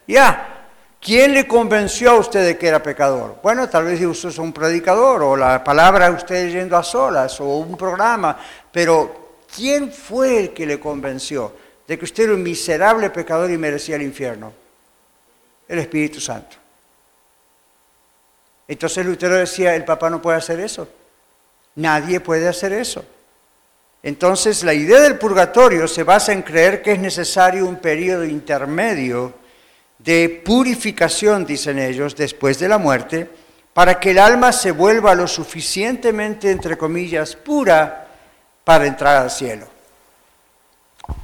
[0.07, 0.67] Ya.
[1.01, 3.37] ¿Quién le convenció a usted de que era pecador?
[3.41, 7.45] Bueno, tal vez usted es un predicador o la palabra usted yendo a solas o
[7.57, 8.37] un programa,
[8.71, 11.53] pero ¿quién fue el que le convenció
[11.87, 14.53] de que usted era un miserable pecador y merecía el infierno?
[15.67, 16.55] El Espíritu Santo.
[18.67, 20.87] Entonces Lutero decía, el Papa no puede hacer eso.
[21.73, 23.03] Nadie puede hacer eso.
[24.05, 29.33] Entonces la idea del purgatorio se basa en creer que es necesario un periodo intermedio
[29.97, 33.27] de purificación, dicen ellos, después de la muerte,
[33.73, 38.05] para que el alma se vuelva lo suficientemente, entre comillas, pura
[38.63, 39.65] para entrar al cielo.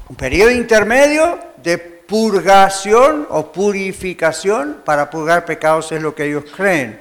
[0.10, 7.00] Un periodo intermedio de purgación o purificación para purgar pecados es lo que ellos creen.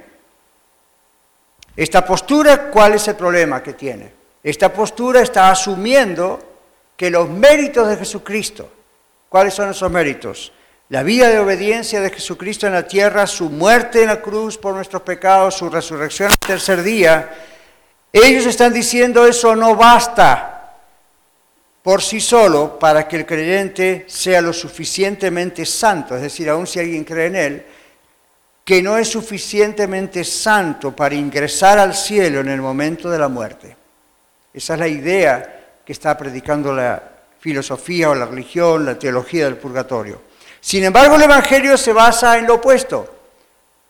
[1.75, 4.20] Esta postura, ¿cuál es el problema que tiene?
[4.43, 6.41] Esta postura está asumiendo
[6.97, 8.69] que los méritos de Jesucristo,
[9.29, 10.53] ¿cuáles son esos méritos?
[10.91, 14.75] la vida de obediencia de Jesucristo en la tierra, su muerte en la cruz por
[14.75, 17.31] nuestros pecados, su resurrección al tercer día,
[18.13, 20.75] ellos están diciendo eso no basta
[21.81, 26.81] por sí solo para que el creyente sea lo suficientemente santo, es decir, aun si
[26.81, 27.67] alguien cree en él,
[28.65, 33.77] que no es suficientemente santo para ingresar al cielo en el momento de la muerte.
[34.53, 37.03] Esa es la idea que está predicando la
[37.39, 40.21] filosofía o la religión, la teología del purgatorio.
[40.61, 43.17] Sin embargo, el Evangelio se basa en lo opuesto.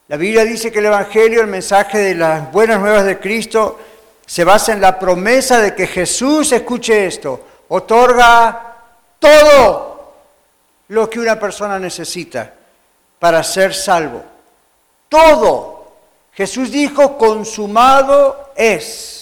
[0.08, 3.78] La Biblia dice que el Evangelio, el mensaje de las buenas nuevas de Cristo,
[4.26, 8.76] se basa en la promesa de que Jesús, escuche esto, otorga
[9.18, 10.14] todo
[10.88, 12.52] lo que una persona necesita
[13.18, 14.22] para ser salvo.
[15.08, 15.92] Todo.
[16.32, 19.19] Jesús dijo, consumado es.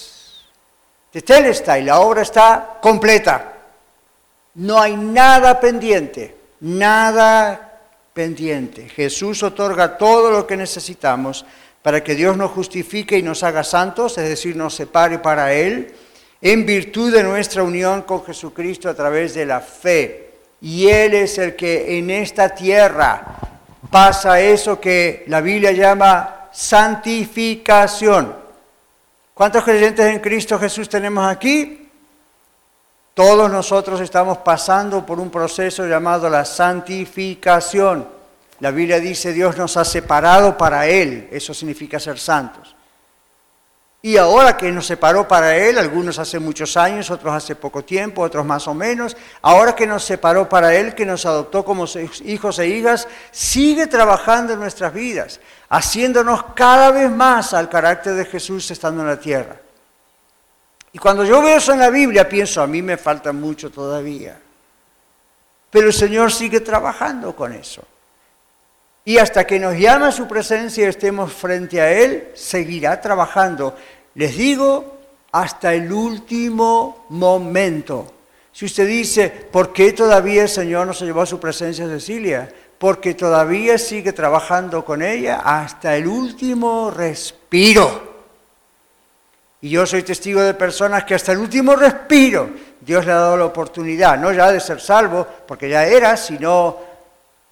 [1.10, 3.52] Tetelestai, la obra está completa.
[4.54, 7.80] No hay nada pendiente nada
[8.12, 8.88] pendiente.
[8.88, 11.44] Jesús otorga todo lo que necesitamos
[11.82, 15.94] para que Dios nos justifique y nos haga santos, es decir, nos separe para Él,
[16.40, 20.30] en virtud de nuestra unión con Jesucristo a través de la fe.
[20.60, 23.38] Y Él es el que en esta tierra
[23.90, 28.34] pasa eso que la Biblia llama santificación.
[29.38, 31.88] ¿Cuántos creyentes en Cristo Jesús tenemos aquí?
[33.14, 38.08] Todos nosotros estamos pasando por un proceso llamado la santificación.
[38.58, 42.74] La Biblia dice Dios nos ha separado para Él, eso significa ser santos.
[44.00, 48.22] Y ahora que nos separó para Él, algunos hace muchos años, otros hace poco tiempo,
[48.22, 51.86] otros más o menos, ahora que nos separó para Él, que nos adoptó como
[52.24, 58.24] hijos e hijas, sigue trabajando en nuestras vidas, haciéndonos cada vez más al carácter de
[58.24, 59.56] Jesús estando en la tierra.
[60.92, 64.38] Y cuando yo veo eso en la Biblia, pienso, a mí me falta mucho todavía.
[65.70, 67.82] Pero el Señor sigue trabajando con eso.
[69.08, 73.74] Y hasta que nos llama a su presencia y estemos frente a Él, seguirá trabajando.
[74.14, 74.98] Les digo,
[75.32, 78.12] hasta el último momento.
[78.52, 81.88] Si usted dice, ¿por qué todavía el Señor no se llevó a su presencia a
[81.88, 82.52] Cecilia?
[82.76, 88.16] Porque todavía sigue trabajando con ella hasta el último respiro.
[89.62, 93.38] Y yo soy testigo de personas que hasta el último respiro Dios le ha dado
[93.38, 96.87] la oportunidad, no ya de ser salvo, porque ya era, sino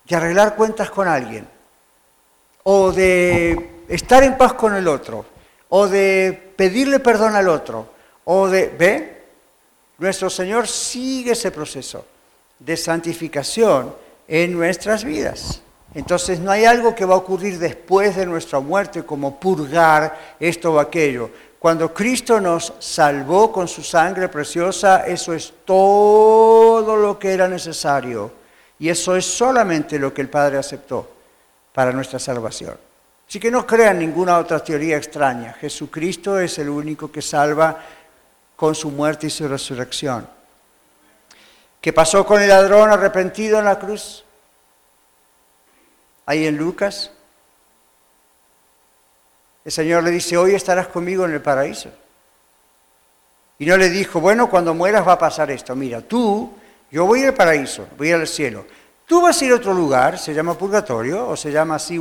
[0.06, 1.46] de arreglar cuentas con alguien,
[2.62, 5.24] o de estar en paz con el otro,
[5.68, 7.88] o de pedirle perdón al otro,
[8.24, 9.22] o de, ¿ve?
[9.98, 12.04] Nuestro Señor sigue ese proceso
[12.58, 13.94] de santificación
[14.28, 15.62] en nuestras vidas.
[15.94, 20.74] Entonces no hay algo que va a ocurrir después de nuestra muerte como purgar esto
[20.74, 21.30] o aquello.
[21.58, 28.30] Cuando Cristo nos salvó con su sangre preciosa, eso es todo lo que era necesario.
[28.78, 31.10] Y eso es solamente lo que el Padre aceptó
[31.72, 32.76] para nuestra salvación.
[33.28, 35.52] Así que no crean ninguna otra teoría extraña.
[35.54, 37.80] Jesucristo es el único que salva
[38.54, 40.28] con su muerte y su resurrección.
[41.80, 44.24] ¿Qué pasó con el ladrón arrepentido en la cruz?
[46.24, 47.10] Ahí en Lucas.
[49.64, 51.90] El Señor le dice, hoy estarás conmigo en el paraíso.
[53.58, 55.74] Y no le dijo, bueno, cuando mueras va a pasar esto.
[55.74, 56.52] Mira, tú,
[56.90, 58.64] yo voy al paraíso, voy al cielo.
[59.06, 62.00] Tú vas a ir a otro lugar, se llama purgatorio, o se llama así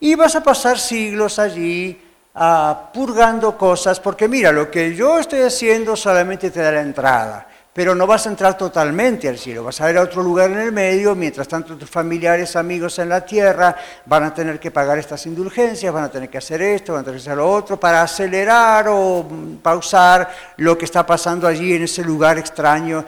[0.00, 2.00] y vas a pasar siglos allí
[2.34, 7.48] ah, purgando cosas, porque mira, lo que yo estoy haciendo solamente te da la entrada
[7.72, 10.58] pero no vas a entrar totalmente al cielo, vas a ir a otro lugar en
[10.58, 14.98] el medio, mientras tanto tus familiares, amigos en la tierra van a tener que pagar
[14.98, 17.78] estas indulgencias, van a tener que hacer esto, van a tener que hacer lo otro,
[17.78, 19.24] para acelerar o
[19.62, 23.04] pausar lo que está pasando allí en ese lugar extraño.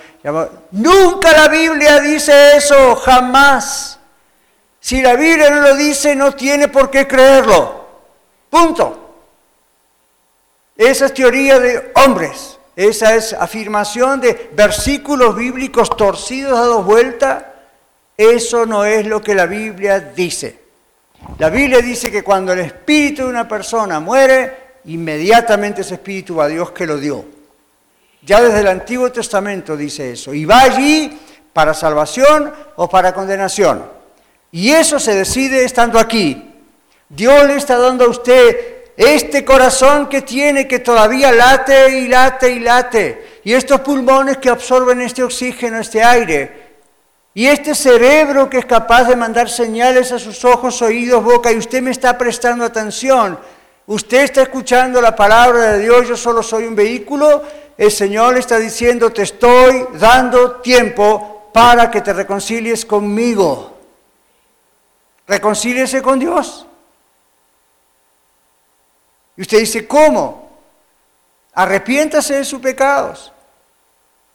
[0.70, 3.98] Nunca la Biblia dice eso, jamás.
[4.78, 7.86] Si la Biblia no lo dice, no tiene por qué creerlo.
[8.48, 9.14] Punto.
[10.76, 12.59] Esa es teoría de hombres.
[12.76, 17.54] Esa es afirmación de versículos bíblicos torcidos, dados vuelta.
[18.16, 20.58] Eso no es lo que la Biblia dice.
[21.38, 24.56] La Biblia dice que cuando el espíritu de una persona muere,
[24.86, 27.24] inmediatamente ese espíritu va a Dios que lo dio.
[28.22, 30.34] Ya desde el Antiguo Testamento dice eso.
[30.34, 31.18] Y va allí
[31.52, 33.84] para salvación o para condenación.
[34.52, 36.50] Y eso se decide estando aquí.
[37.08, 42.50] Dios le está dando a usted este corazón que tiene que todavía late y late
[42.50, 46.68] y late, y estos pulmones que absorben este oxígeno, este aire,
[47.32, 51.56] y este cerebro que es capaz de mandar señales a sus ojos, oídos, boca, y
[51.56, 53.38] usted me está prestando atención,
[53.86, 57.42] usted está escuchando la palabra de Dios, yo solo soy un vehículo,
[57.78, 63.78] el Señor está diciendo, te estoy dando tiempo para que te reconcilies conmigo.
[65.26, 66.66] reconcíliese con Dios.
[69.40, 70.50] Y usted dice, ¿cómo?
[71.54, 73.32] Arrepiéntase de sus pecados.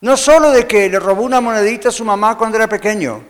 [0.00, 3.22] No solo de que le robó una monedita a su mamá cuando era pequeño,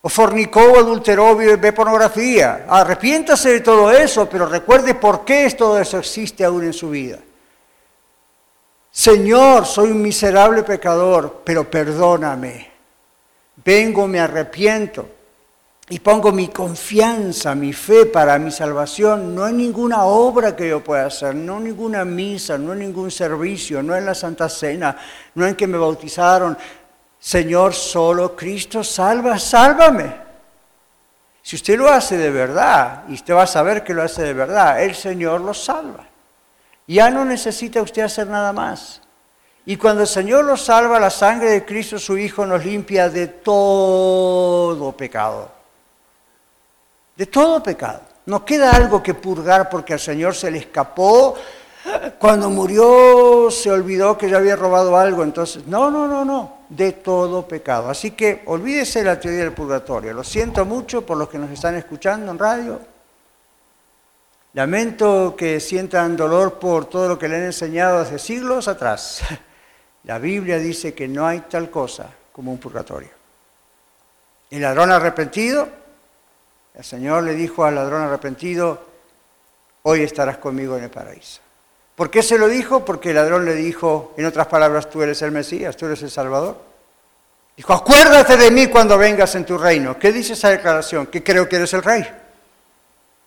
[0.00, 2.66] o fornicó o adulteró ve pornografía.
[2.68, 7.20] Arrepiéntase de todo eso, pero recuerde por qué todo eso existe aún en su vida.
[8.90, 12.72] Señor, soy un miserable pecador, pero perdóname.
[13.64, 15.08] Vengo, me arrepiento
[15.88, 20.82] y pongo mi confianza, mi fe para mi salvación, no en ninguna obra que yo
[20.82, 24.96] pueda hacer, no en ninguna misa, no en ningún servicio, no en la Santa Cena,
[25.34, 26.56] no en que me bautizaron.
[27.18, 30.22] Señor, solo Cristo salva, sálvame.
[31.42, 34.34] Si usted lo hace de verdad, y usted va a saber que lo hace de
[34.34, 36.06] verdad, el Señor lo salva.
[36.86, 39.00] Ya no necesita usted hacer nada más.
[39.66, 43.26] Y cuando el Señor lo salva, la sangre de Cristo, su Hijo, nos limpia de
[43.26, 45.61] todo pecado
[47.16, 48.00] de todo pecado.
[48.26, 51.34] No queda algo que purgar porque al Señor se le escapó.
[52.18, 55.22] Cuando murió se olvidó que ya había robado algo.
[55.24, 57.90] Entonces, no, no, no, no, de todo pecado.
[57.90, 60.12] Así que olvídese la teoría del purgatorio.
[60.12, 62.80] Lo siento mucho por los que nos están escuchando en radio.
[64.54, 69.22] Lamento que sientan dolor por todo lo que le han enseñado hace siglos atrás.
[70.04, 73.10] La Biblia dice que no hay tal cosa como un purgatorio.
[74.50, 75.81] El ladrón arrepentido
[76.74, 78.82] el Señor le dijo al ladrón arrepentido,
[79.82, 81.40] hoy estarás conmigo en el paraíso.
[81.94, 82.84] ¿Por qué se lo dijo?
[82.84, 86.10] Porque el ladrón le dijo, en otras palabras, tú eres el Mesías, tú eres el
[86.10, 86.56] Salvador.
[87.56, 89.98] Dijo, acuérdate de mí cuando vengas en tu reino.
[89.98, 91.06] ¿Qué dice esa declaración?
[91.06, 92.08] Que creo que eres el rey.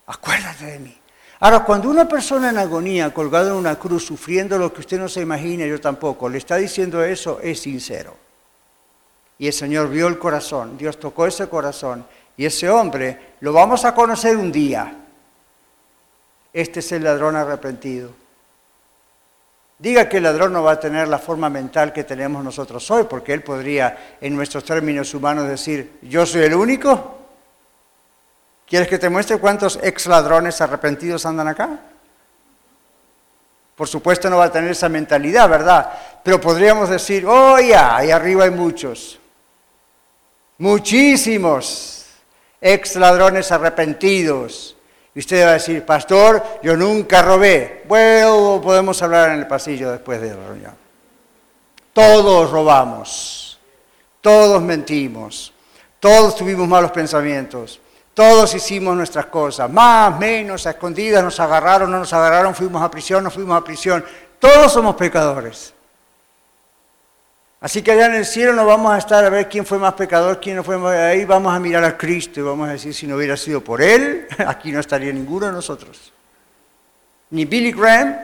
[0.07, 0.97] Acuérdate de mí.
[1.39, 5.07] Ahora, cuando una persona en agonía, colgada en una cruz, sufriendo lo que usted no
[5.07, 8.15] se imagina, yo tampoco, le está diciendo eso, es sincero.
[9.37, 12.05] Y el Señor vio el corazón, Dios tocó ese corazón
[12.37, 14.93] y ese hombre lo vamos a conocer un día.
[16.53, 18.11] Este es el ladrón arrepentido.
[19.77, 23.03] Diga que el ladrón no va a tener la forma mental que tenemos nosotros hoy,
[23.09, 27.17] porque él podría, en nuestros términos humanos, decir, yo soy el único.
[28.67, 31.79] ¿Quieres que te muestre cuántos ex ladrones arrepentidos andan acá?
[33.75, 35.91] Por supuesto no va a tener esa mentalidad, ¿verdad?
[36.23, 39.19] Pero podríamos decir, oh ya, ahí arriba hay muchos.
[40.57, 42.04] Muchísimos
[42.61, 44.75] ex ladrones arrepentidos.
[45.13, 47.83] Y usted va a decir, pastor, yo nunca robé.
[47.87, 50.73] Bueno, podemos hablar en el pasillo después de la reunión.
[51.93, 53.57] Todos robamos,
[54.19, 55.53] todos mentimos,
[56.01, 57.79] todos tuvimos malos pensamientos,
[58.15, 62.89] todos hicimos nuestras cosas, más, menos, a escondidas, nos agarraron, no nos agarraron, fuimos a
[62.89, 64.03] prisión, no fuimos a prisión.
[64.39, 65.74] Todos somos pecadores.
[67.65, 69.95] Así que allá en el cielo no vamos a estar a ver quién fue más
[69.95, 70.95] pecador, quién no fue más...
[70.95, 73.81] Ahí vamos a mirar a Cristo y vamos a decir, si no hubiera sido por
[73.81, 76.13] Él, aquí no estaría ninguno de nosotros.
[77.31, 78.17] Ni Billy Graham,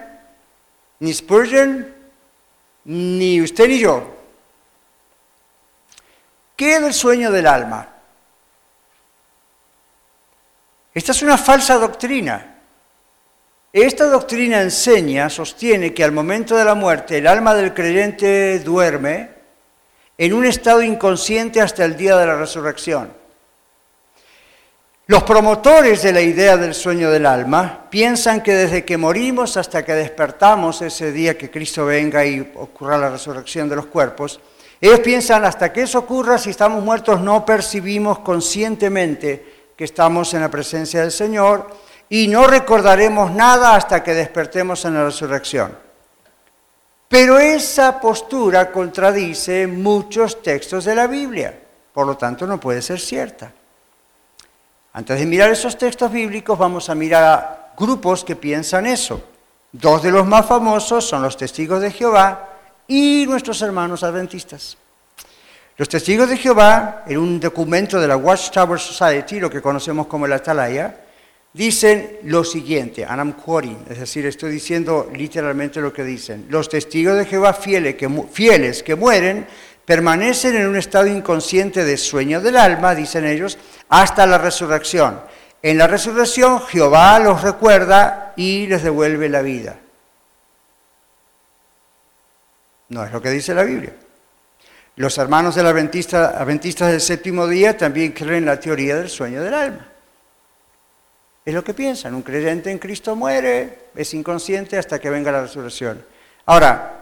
[1.00, 1.92] ni Spurgeon,
[2.86, 4.16] ni usted ni yo.
[6.56, 7.90] ¿Qué es el sueño del alma?
[10.94, 12.58] Esta es una falsa doctrina.
[13.74, 19.31] Esta doctrina enseña, sostiene que al momento de la muerte el alma del creyente duerme
[20.22, 23.12] en un estado inconsciente hasta el día de la resurrección.
[25.08, 29.84] Los promotores de la idea del sueño del alma piensan que desde que morimos hasta
[29.84, 34.40] que despertamos ese día que Cristo venga y ocurra la resurrección de los cuerpos,
[34.80, 40.42] ellos piensan hasta que eso ocurra, si estamos muertos no percibimos conscientemente que estamos en
[40.42, 41.68] la presencia del Señor
[42.10, 45.91] y no recordaremos nada hasta que despertemos en la resurrección.
[47.12, 51.54] Pero esa postura contradice muchos textos de la Biblia,
[51.94, 53.52] por lo tanto no puede ser cierta.
[54.94, 59.22] Antes de mirar esos textos bíblicos vamos a mirar a grupos que piensan eso.
[59.74, 62.48] Dos de los más famosos son los testigos de Jehová
[62.88, 64.78] y nuestros hermanos adventistas.
[65.76, 70.28] Los testigos de Jehová, en un documento de la Watchtower Society, lo que conocemos como
[70.28, 70.96] la Atalaya,
[71.54, 73.36] dicen lo siguiente, and I'm
[73.90, 76.46] es decir, estoy diciendo literalmente lo que dicen.
[76.50, 79.48] Los testigos de Jehová fieles que, mueren
[79.86, 83.58] permanecen en un estado inconsciente de sueño del alma, dicen ellos,
[83.90, 85.20] hasta la resurrección.
[85.62, 89.76] En la resurrección Jehová los recuerda y les devuelve la vida.
[92.90, 93.94] No es lo que dice la Biblia.
[94.98, 99.42] Los hermanos del Adventista, adventistas del séptimo día también creen en la teoría del sueño
[99.42, 99.91] del alma.
[101.44, 102.14] Es lo que piensan.
[102.14, 106.04] Un creyente en Cristo muere, es inconsciente hasta que venga la resurrección.
[106.46, 107.02] Ahora,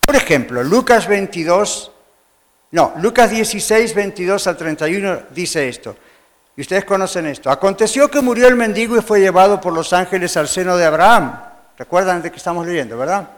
[0.00, 1.90] por ejemplo, Lucas 22,
[2.72, 5.96] no, Lucas 16, 22 al 31 dice esto.
[6.56, 7.50] Y ustedes conocen esto.
[7.50, 11.40] Aconteció que murió el mendigo y fue llevado por los ángeles al seno de Abraham.
[11.78, 13.28] ¿Recuerdan de qué estamos leyendo, verdad?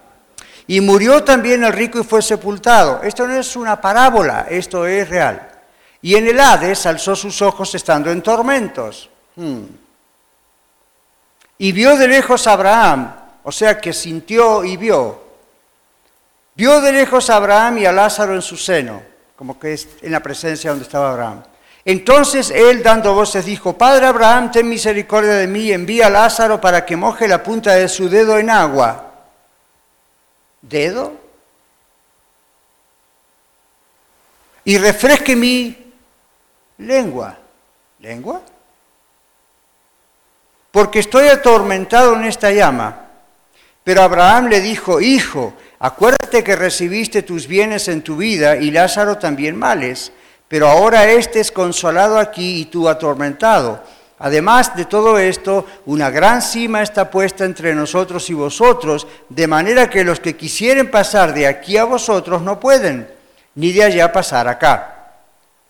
[0.67, 3.01] Y murió también el rico y fue sepultado.
[3.03, 5.49] Esto no es una parábola, esto es real.
[6.01, 9.09] Y en el Hades alzó sus ojos estando en tormentos.
[9.37, 9.63] Hmm.
[11.63, 15.23] Y vio de lejos a Abraham, o sea que sintió y vio.
[16.57, 19.01] Vio de lejos a Abraham y a Lázaro en su seno,
[19.37, 21.45] como que es en la presencia donde estaba Abraham.
[21.85, 26.85] Entonces él, dando voces, dijo, Padre Abraham, ten misericordia de mí, envía a Lázaro para
[26.85, 29.13] que moje la punta de su dedo en agua.
[30.63, 31.13] ¿Dedo?
[34.65, 35.93] Y refresque mi
[36.79, 37.39] lengua.
[38.01, 38.43] ¿Lengua?
[40.73, 43.07] Porque estoy atormentado en esta llama.
[43.85, 49.19] Pero Abraham le dijo, Hijo, acuérdate que recibiste tus bienes en tu vida y Lázaro
[49.19, 50.11] también males
[50.53, 53.83] pero ahora éste es consolado aquí y tú atormentado.
[54.19, 59.89] Además de todo esto, una gran cima está puesta entre nosotros y vosotros, de manera
[59.89, 63.09] que los que quisieren pasar de aquí a vosotros no pueden,
[63.55, 65.15] ni de allá pasar acá.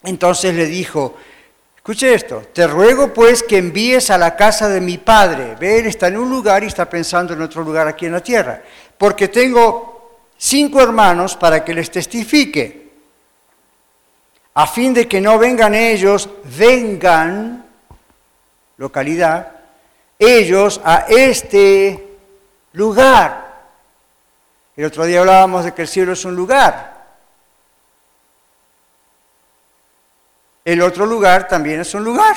[0.03, 1.15] Entonces le dijo,
[1.83, 5.57] escuche esto, te ruego pues que envíes a la casa de mi padre.
[5.59, 8.20] Ve, él está en un lugar y está pensando en otro lugar aquí en la
[8.20, 8.62] tierra,
[8.97, 12.93] porque tengo cinco hermanos para que les testifique
[14.55, 17.64] a fin de que no vengan ellos, vengan,
[18.76, 19.51] localidad,
[20.20, 22.16] ellos a este
[22.74, 23.43] lugar.
[24.76, 26.91] El otro día hablábamos de que el cielo es un lugar.
[30.65, 32.37] El otro lugar también es un lugar.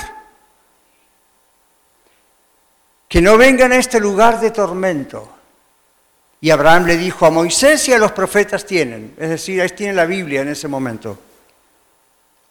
[3.07, 5.29] Que no vengan a este lugar de tormento.
[6.41, 9.93] Y Abraham le dijo a Moisés y a los profetas tienen, es decir, ahí tiene
[9.93, 11.17] la Biblia en ese momento.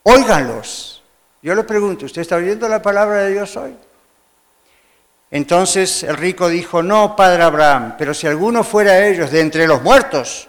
[0.04, 1.02] Óiganlos.
[1.42, 3.76] Yo le pregunto, ¿usted está oyendo la palabra de Dios hoy?
[5.30, 9.82] Entonces el rico dijo, no, padre Abraham, pero si alguno fuera ellos de entre los
[9.82, 10.48] muertos,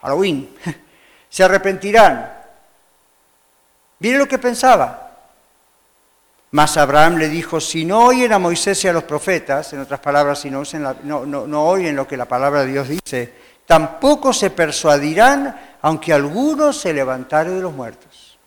[0.00, 0.56] Halloween,
[1.28, 2.35] se arrepentirán.
[3.98, 5.06] Mire lo que pensaba.
[6.50, 10.00] Mas Abraham le dijo, si no oyen a Moisés y a los profetas, en otras
[10.00, 13.34] palabras, si no, oyen lo que la palabra de Dios dice,
[13.66, 18.38] tampoco se persuadirán, aunque algunos se levantaren de los muertos.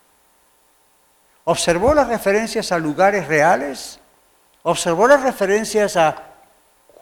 [1.43, 3.99] ¿Observó las referencias a lugares reales?
[4.63, 6.15] ¿Observó las referencias a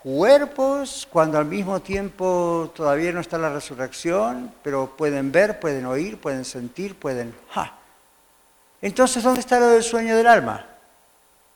[0.03, 6.19] cuerpos cuando al mismo tiempo todavía no está la resurrección, pero pueden ver, pueden oír,
[6.19, 7.33] pueden sentir, pueden...
[8.81, 10.65] Entonces, ¿dónde está lo del sueño del alma?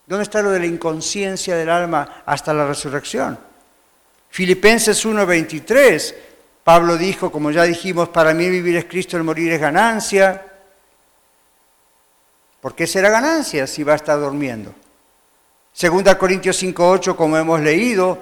[0.08, 3.38] ¿Dónde está lo de la inconsciencia del alma hasta la resurrección?
[4.30, 6.16] Filipenses 1:23,
[6.64, 10.46] Pablo dijo, como ya dijimos, para mí vivir es Cristo, el morir es ganancia.
[12.62, 14.74] ¿Por qué será ganancia si va a estar durmiendo?
[15.74, 18.18] Segunda Corintios 5.8, como hemos leído,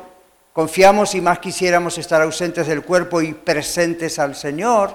[0.54, 4.94] confiamos y más quisiéramos estar ausentes del cuerpo y presentes al Señor.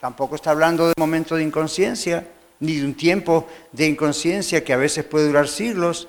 [0.00, 2.26] Tampoco está hablando de momento de inconsciencia,
[2.60, 6.08] ni de un tiempo de inconsciencia que a veces puede durar siglos.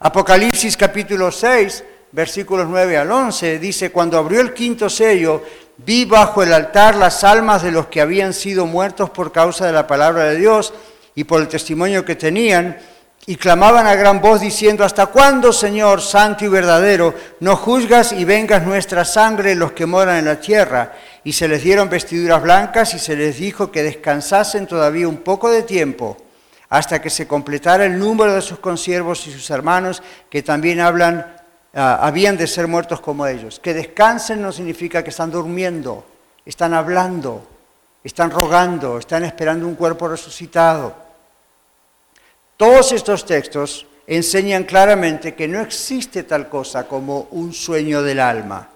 [0.00, 5.42] Apocalipsis capítulo 6, versículos 9 al 11, dice, cuando abrió el quinto sello,
[5.78, 9.72] vi bajo el altar las almas de los que habían sido muertos por causa de
[9.72, 10.74] la palabra de Dios
[11.14, 12.78] y por el testimonio que tenían,
[13.24, 18.24] y clamaban a gran voz diciendo, ¿hasta cuándo, Señor, santo y verdadero, no juzgas y
[18.24, 20.92] vengas nuestra sangre los que moran en la tierra?
[21.24, 25.50] Y se les dieron vestiduras blancas y se les dijo que descansasen todavía un poco
[25.50, 26.16] de tiempo
[26.68, 31.36] hasta que se completara el número de sus consiervos y sus hermanos que también hablan,
[31.74, 33.60] ah, habían de ser muertos como ellos.
[33.60, 36.04] Que descansen no significa que están durmiendo,
[36.44, 37.46] están hablando,
[38.02, 40.96] están rogando, están esperando un cuerpo resucitado.
[42.56, 48.71] Todos estos textos enseñan claramente que no existe tal cosa como un sueño del alma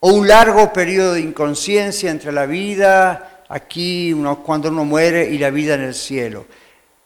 [0.00, 5.50] o un largo periodo de inconsciencia entre la vida aquí cuando uno muere y la
[5.50, 6.46] vida en el cielo.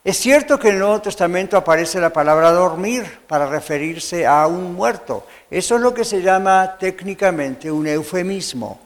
[0.03, 4.75] Es cierto que en el Nuevo Testamento aparece la palabra dormir para referirse a un
[4.75, 5.27] muerto.
[5.51, 8.81] Eso es lo que se llama técnicamente un eufemismo.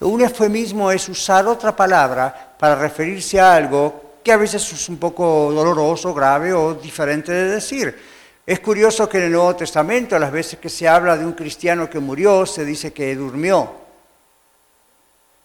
[0.00, 4.98] Un eufemismo es usar otra palabra para referirse a algo que a veces es un
[4.98, 8.11] poco doloroso, grave o diferente de decir.
[8.44, 11.88] Es curioso que en el Nuevo Testamento, las veces que se habla de un cristiano
[11.88, 13.70] que murió, se dice que durmió.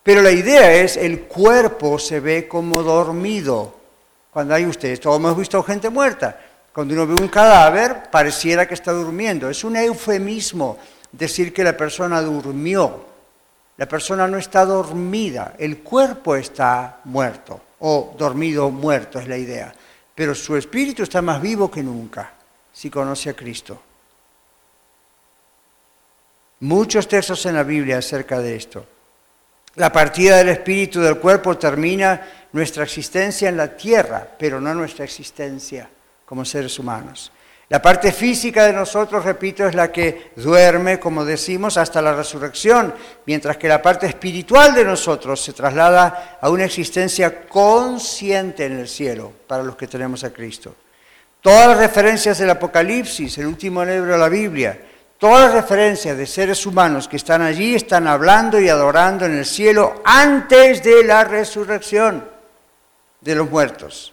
[0.02, 3.76] Pero la idea es, el cuerpo se ve como dormido.
[4.32, 6.40] Cuando hay ustedes, todos hemos visto gente muerta.
[6.74, 9.48] Cuando uno ve un cadáver, pareciera que está durmiendo.
[9.48, 10.80] Es un eufemismo
[11.12, 13.06] decir que la persona durmió.
[13.78, 19.72] La persona no está dormida, el cuerpo está muerto o dormido muerto es la idea.
[20.16, 22.37] pero su espíritu está más vivo que nunca
[22.78, 23.82] si conoce a Cristo.
[26.60, 28.86] Muchos textos en la Biblia acerca de esto.
[29.78, 32.22] La partida del espíritu del cuerpo termina
[32.52, 35.90] nuestra existencia en la tierra, pero no nuestra existencia
[36.24, 37.32] como seres humanos.
[37.70, 42.94] La parte física de nosotros, repito, es la que duerme, como decimos, hasta la resurrección,
[43.26, 48.88] mientras que la parte espiritual de nosotros se traslada a una existencia consciente en el
[48.88, 50.76] cielo para los que tenemos a Cristo.
[51.48, 54.82] Todas las referencias del Apocalipsis, el último libro de la Biblia,
[55.18, 59.46] Todas las referencias de seres humanos que están allí están hablando y adorando en el
[59.46, 62.26] cielo antes de la resurrección
[63.22, 64.12] de los muertos.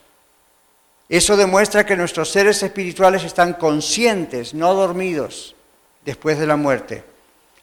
[1.08, 5.56] Eso demuestra que nuestros seres espirituales están conscientes, no dormidos,
[6.04, 7.02] después de la muerte.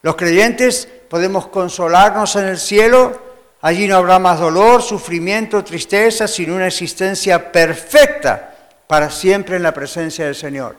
[0.01, 3.21] Los creyentes podemos consolarnos en el cielo,
[3.61, 8.49] allí no habrá más dolor, sufrimiento, tristeza, sino una existencia perfecta
[8.91, 10.75] para siempre en la presencia del Señor.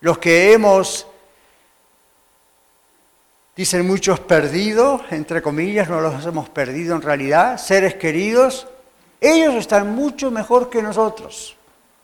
[0.00, 1.06] Los que hemos
[3.54, 8.66] Dicen muchos perdidos, entre comillas, no los hemos perdido en realidad, seres queridos,
[9.20, 11.56] ellos están mucho mejor que nosotros.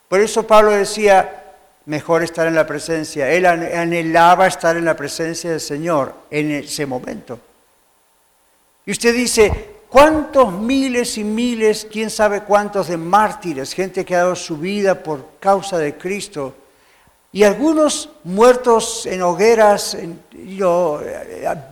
[0.09, 1.55] Por eso Pablo decía,
[1.87, 3.29] mejor estar en la presencia.
[3.31, 7.41] Él anhelaba estar en la presencia del Señor en ese momento.
[8.87, 14.25] Y usted dice, ¿cuántos miles y miles, quién sabe cuántos de mártires, gente que ha
[14.25, 16.53] dado su vida por causa de Cristo,
[17.31, 20.09] y algunos muertos en hogueras, eh,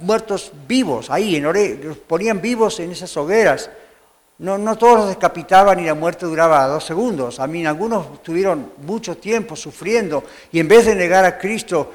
[0.03, 1.43] muertos vivos, ahí, en
[1.83, 3.69] los ponían vivos en esas hogueras.
[4.39, 7.41] No, no todos los decapitaban y la muerte duraba dos segundos.
[7.41, 11.91] A mí algunos estuvieron mucho tiempo sufriendo y en vez de negar a Cristo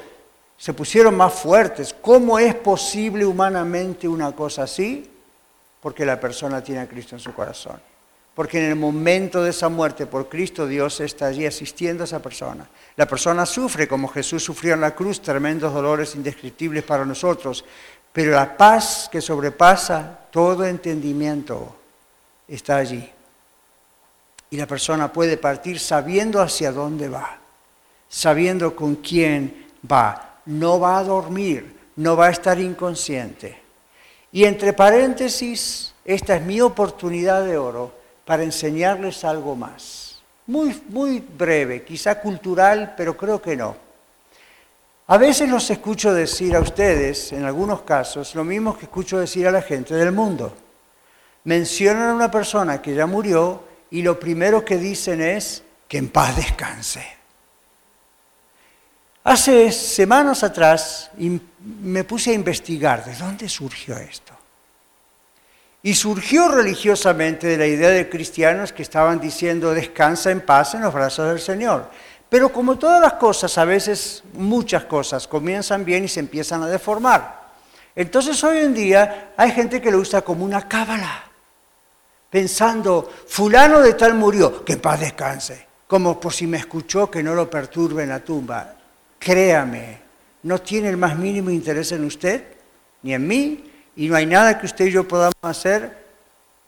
[0.58, 1.94] se pusieron más fuertes.
[2.02, 5.08] ¿Cómo es posible humanamente una cosa así?
[5.80, 7.80] Porque la persona tiene a Cristo en su corazón
[8.38, 12.22] porque en el momento de esa muerte por Cristo Dios está allí asistiendo a esa
[12.22, 12.68] persona.
[12.94, 17.64] La persona sufre como Jesús sufrió en la cruz, tremendos dolores indescriptibles para nosotros,
[18.12, 21.74] pero la paz que sobrepasa todo entendimiento
[22.46, 23.10] está allí.
[24.50, 27.38] Y la persona puede partir sabiendo hacia dónde va,
[28.08, 30.36] sabiendo con quién va.
[30.46, 33.67] No va a dormir, no va a estar inconsciente.
[34.32, 37.92] Y entre paréntesis, esta es mi oportunidad de oro
[38.24, 40.20] para enseñarles algo más.
[40.46, 43.76] Muy, muy breve, quizá cultural, pero creo que no.
[45.06, 49.46] A veces los escucho decir a ustedes, en algunos casos, lo mismo que escucho decir
[49.46, 50.54] a la gente del mundo.
[51.44, 56.10] Mencionan a una persona que ya murió y lo primero que dicen es que en
[56.10, 57.17] paz descanse.
[59.28, 61.10] Hace semanas atrás
[61.82, 64.32] me puse a investigar de dónde surgió esto.
[65.82, 70.80] Y surgió religiosamente de la idea de cristianos que estaban diciendo descansa en paz en
[70.80, 71.90] los brazos del Señor.
[72.30, 76.66] Pero como todas las cosas, a veces muchas cosas comienzan bien y se empiezan a
[76.66, 77.50] deformar.
[77.94, 81.24] Entonces hoy en día hay gente que lo usa como una cábala,
[82.30, 87.22] pensando, fulano de tal murió, que en paz descanse, como por si me escuchó que
[87.22, 88.77] no lo perturbe en la tumba.
[89.18, 90.00] Créame,
[90.42, 92.44] no tiene el más mínimo interés en usted,
[93.02, 96.06] ni en mí, y no hay nada que usted y yo podamos hacer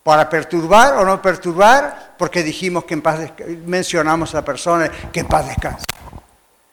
[0.02, 3.32] para perturbar o no perturbar, porque dijimos que en paz
[3.66, 5.86] mencionamos a la persona que en paz descansa.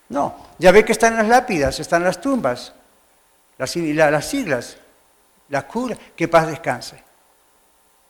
[0.10, 2.74] No, ya ve que están las lápidas, están las tumbas,
[3.58, 4.78] las, las siglas,
[5.50, 7.04] la cura, que paz descanse.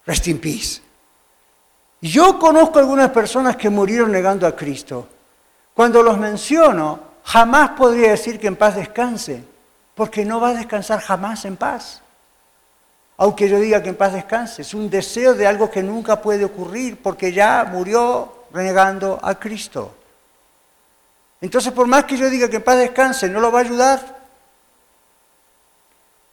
[0.06, 0.82] Rest in peace.
[2.02, 5.08] Yo conozco algunas personas que murieron negando a Cristo.
[5.74, 9.44] Cuando los menciono, jamás podría decir que en paz descanse,
[9.96, 12.02] porque no va a descansar jamás en paz
[13.18, 14.62] aunque yo diga que en paz descanse.
[14.62, 19.94] Es un deseo de algo que nunca puede ocurrir porque ya murió renegando a Cristo.
[21.42, 24.18] Entonces, por más que yo diga que en paz descanse, no lo va a ayudar.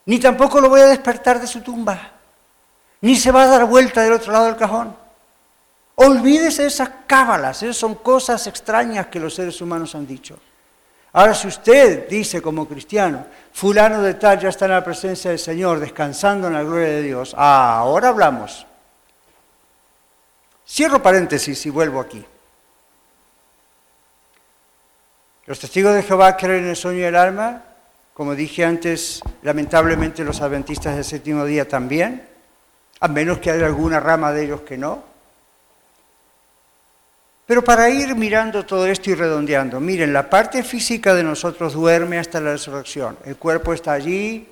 [0.07, 2.13] Ni tampoco lo voy a despertar de su tumba.
[3.01, 4.95] Ni se va a dar vuelta del otro lado del cajón.
[5.97, 10.39] Olvídese de esas cábalas, esas son cosas extrañas que los seres humanos han dicho.
[11.15, 15.39] Ahora, si usted dice como cristiano, fulano de tal ya está en la presencia del
[15.39, 18.67] Señor, descansando en la gloria de Dios, ahora hablamos.
[20.69, 22.25] Cierro paréntesis y vuelvo aquí.
[25.47, 27.63] Los testigos de Jehová creen en el sueño del alma,
[28.13, 32.27] como dije antes, lamentablemente los adventistas del séptimo día también,
[32.99, 35.14] a menos que haya alguna rama de ellos que no.
[37.47, 42.19] Pero para ir mirando todo esto y redondeando, miren, la parte física de nosotros duerme
[42.19, 43.19] hasta la resurrección.
[43.25, 44.49] El cuerpo está allí,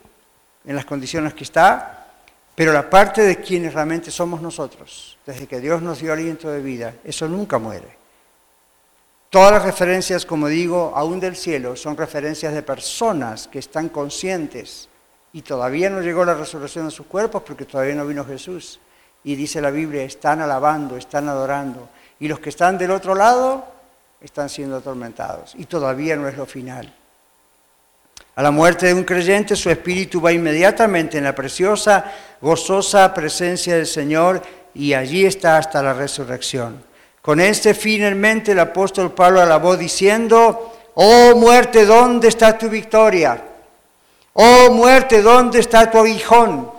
[0.65, 2.07] en las condiciones que está,
[2.55, 6.61] pero la parte de quienes realmente somos nosotros, desde que Dios nos dio aliento de
[6.61, 8.03] vida, eso nunca muere.
[9.31, 14.91] Todas las referencias, como digo, aún del cielo, son referencias de personas que están conscientes
[15.33, 18.79] y todavía no llegó la resurrección de sus cuerpos porque todavía no vino Jesús.
[19.25, 21.89] Y dice la Biblia, están alabando, están adorando.
[22.23, 23.65] Y los que están del otro lado
[24.21, 25.55] están siendo atormentados.
[25.59, 26.95] Y todavía no es lo final.
[28.37, 32.05] A la muerte de un creyente, su espíritu va inmediatamente en la preciosa,
[32.41, 34.41] gozosa presencia del Señor
[34.73, 36.85] y allí está hasta la resurrección.
[37.21, 42.69] Con este fin en mente el apóstol Pablo alabó diciendo, oh muerte, ¿dónde está tu
[42.69, 43.43] victoria?
[44.35, 46.71] Oh muerte, ¿dónde está tu aguijón?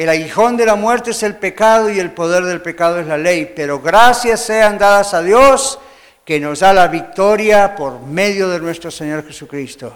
[0.00, 3.18] El aguijón de la muerte es el pecado y el poder del pecado es la
[3.18, 5.78] ley, pero gracias sean dadas a Dios
[6.24, 9.92] que nos da la victoria por medio de nuestro Señor Jesucristo.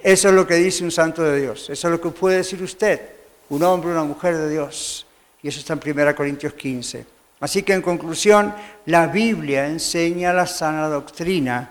[0.00, 1.68] Eso es lo que dice un santo de Dios.
[1.68, 3.00] Eso es lo que puede decir usted,
[3.48, 5.04] un hombre, una mujer de Dios.
[5.42, 7.04] Y eso está en 1 Corintios 15.
[7.40, 8.54] Así que en conclusión,
[8.84, 11.70] la Biblia enseña la sana doctrina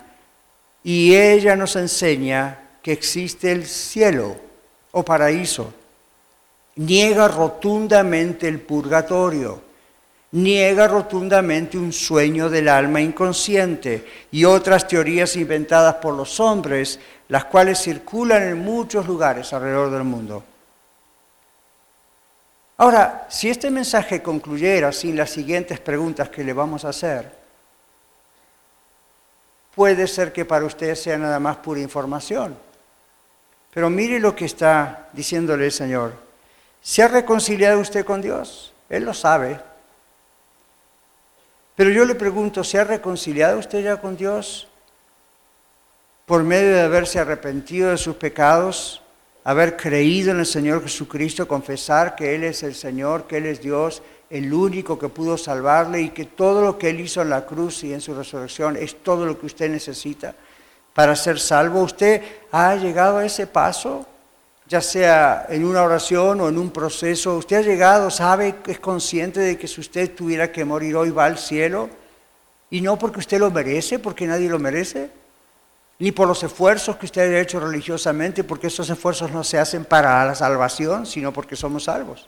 [0.84, 4.36] y ella nos enseña que existe el cielo
[4.92, 5.74] o paraíso.
[6.76, 9.66] Niega rotundamente el purgatorio
[10.36, 17.00] niega rotundamente un sueño del alma inconsciente y otras teorías inventadas por los hombres,
[17.30, 20.44] las cuales circulan en muchos lugares alrededor del mundo.
[22.78, 27.32] Ahora, si este mensaje concluyera sin las siguientes preguntas que le vamos a hacer,
[29.74, 32.58] puede ser que para usted sea nada más pura información.
[33.74, 36.25] Pero mire lo que está diciéndole el Señor.
[36.86, 38.72] ¿Se ha reconciliado usted con Dios?
[38.90, 39.60] Él lo sabe.
[41.76, 44.68] Pero yo le pregunto, ¿se ha reconciliado usted ya con Dios?
[46.28, 49.02] Por medio de haberse arrepentido de sus pecados,
[49.44, 53.62] haber creído en el Señor Jesucristo, confesar que Él es el Señor, que Él es
[53.62, 57.48] Dios, el único que pudo salvarle y que todo lo que Él hizo en la
[57.48, 60.36] cruz y en su resurrección es todo lo que usted necesita
[60.94, 61.82] para ser salvo.
[61.82, 62.22] ¿Usted
[62.52, 64.06] ha llegado a ese paso?
[64.68, 69.40] Ya sea en una oración o en un proceso, usted ha llegado, sabe, es consciente
[69.40, 71.90] de que si usted tuviera que morir hoy va al cielo,
[72.72, 75.12] y no porque usted lo merece, porque nadie lo merece,
[76.00, 79.86] ni por los esfuerzos que usted ha hecho religiosamente, porque esos esfuerzos no se hacen
[79.86, 82.28] para la salvación, sino porque somos salvos.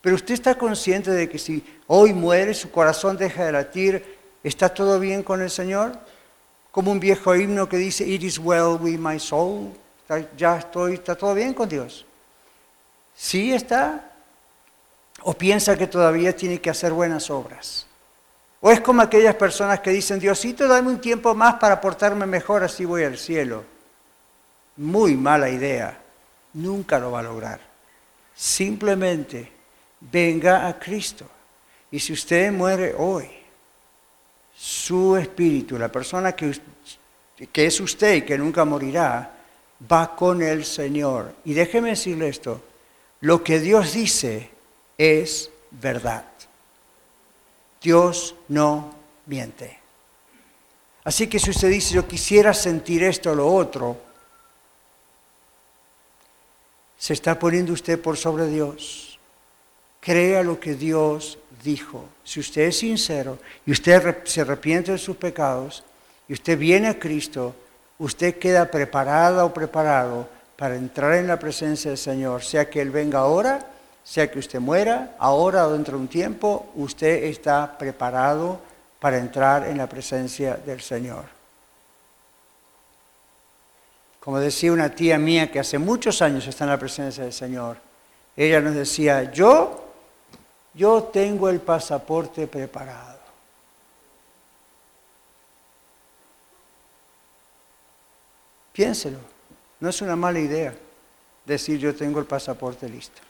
[0.00, 4.70] Pero usted está consciente de que si hoy muere, su corazón deja de latir, ¿está
[4.70, 5.92] todo bien con el Señor?
[6.70, 9.72] Como un viejo himno que dice, It is well with my soul
[10.36, 12.06] ya estoy, está todo bien con Dios.
[13.16, 14.12] Sí está.
[15.22, 17.86] O piensa que todavía tiene que hacer buenas obras.
[18.60, 22.62] O es como aquellas personas que dicen, Diosito, dame un tiempo más para portarme mejor,
[22.62, 23.64] así voy al cielo.
[24.76, 25.98] Muy mala idea.
[26.52, 27.60] Nunca lo va a lograr.
[28.34, 29.50] Simplemente
[30.00, 31.26] venga a Cristo.
[31.90, 33.30] Y si usted muere hoy,
[34.54, 36.58] su espíritu, la persona que,
[37.52, 39.35] que es usted y que nunca morirá,
[39.80, 41.34] va con el Señor.
[41.44, 42.60] Y déjeme decirle esto,
[43.20, 44.50] lo que Dios dice
[44.98, 46.24] es verdad.
[47.82, 48.94] Dios no
[49.26, 49.78] miente.
[51.04, 53.96] Así que si usted dice, yo quisiera sentir esto o lo otro,
[56.98, 59.18] se está poniendo usted por sobre Dios.
[60.00, 62.08] Crea lo que Dios dijo.
[62.24, 65.84] Si usted es sincero y usted se arrepiente de sus pecados
[66.28, 67.54] y usted viene a Cristo,
[67.98, 72.90] usted queda preparada o preparado para entrar en la presencia del Señor, sea que Él
[72.90, 73.66] venga ahora,
[74.04, 78.60] sea que usted muera, ahora o dentro de un tiempo, usted está preparado
[79.00, 81.24] para entrar en la presencia del Señor.
[84.20, 87.76] Como decía una tía mía que hace muchos años está en la presencia del Señor,
[88.36, 89.84] ella nos decía, yo,
[90.74, 93.15] yo tengo el pasaporte preparado.
[98.76, 99.18] Piénselo.
[99.80, 100.74] No es una mala idea
[101.46, 103.22] decir yo tengo el pasaporte listo.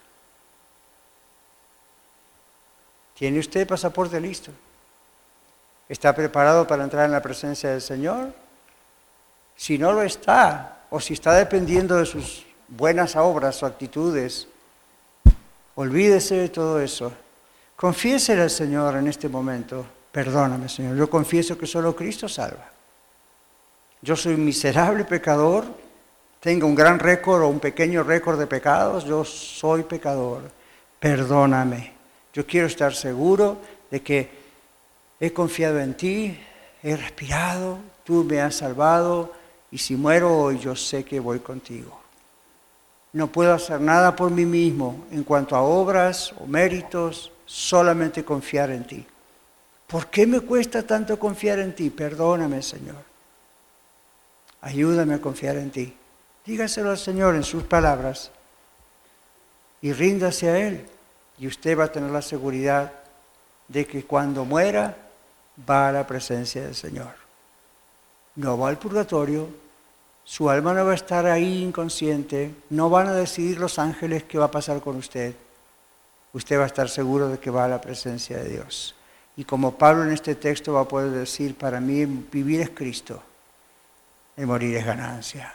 [3.16, 4.50] ¿Tiene usted el pasaporte listo?
[5.88, 8.34] ¿Está preparado para entrar en la presencia del Señor?
[9.56, 14.48] Si no lo está, o si está dependiendo de sus buenas obras o actitudes,
[15.76, 17.12] olvídese de todo eso.
[17.76, 19.86] Confiésele al Señor en este momento.
[20.10, 20.96] Perdóname, Señor.
[20.96, 22.75] Yo confieso que solo Cristo salva.
[24.02, 25.64] Yo soy un miserable pecador,
[26.40, 30.42] tengo un gran récord o un pequeño récord de pecados, yo soy pecador,
[31.00, 31.92] perdóname.
[32.32, 33.56] Yo quiero estar seguro
[33.90, 34.28] de que
[35.18, 36.38] he confiado en ti,
[36.82, 39.32] he respirado, tú me has salvado
[39.70, 41.98] y si muero hoy yo sé que voy contigo.
[43.12, 48.70] No puedo hacer nada por mí mismo en cuanto a obras o méritos, solamente confiar
[48.70, 49.06] en ti.
[49.86, 51.90] ¿Por qué me cuesta tanto confiar en ti?
[51.90, 53.15] Perdóname, Señor.
[54.66, 55.94] Ayúdame a confiar en ti.
[56.44, 58.32] Dígaselo al Señor en sus palabras
[59.80, 60.84] y ríndase a Él.
[61.38, 62.92] Y usted va a tener la seguridad
[63.68, 64.96] de que cuando muera
[65.68, 67.14] va a la presencia del Señor.
[68.34, 69.48] No va al purgatorio,
[70.24, 74.38] su alma no va a estar ahí inconsciente, no van a decidir los ángeles qué
[74.38, 75.34] va a pasar con usted.
[76.32, 78.96] Usted va a estar seguro de que va a la presencia de Dios.
[79.36, 83.22] Y como Pablo en este texto va a poder decir, para mí vivir es Cristo
[84.36, 85.52] y morir es ganancia.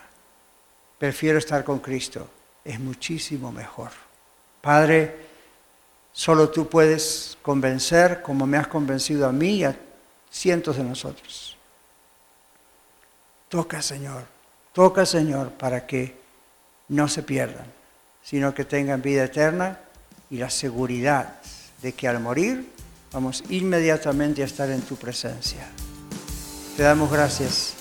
[0.97, 2.29] Prefiero estar con Cristo,
[2.63, 3.91] es muchísimo mejor.
[4.61, 5.15] Padre,
[6.13, 9.75] solo tú puedes convencer como me has convencido a mí y a
[10.31, 11.57] cientos de nosotros.
[13.49, 14.23] Toca, Señor,
[14.73, 16.15] toca, Señor, para que
[16.89, 17.65] no se pierdan,
[18.23, 19.79] sino que tengan vida eterna
[20.29, 21.35] y la seguridad
[21.81, 22.71] de que al morir
[23.11, 25.67] vamos inmediatamente a estar en tu presencia.
[26.77, 27.80] Te damos gracias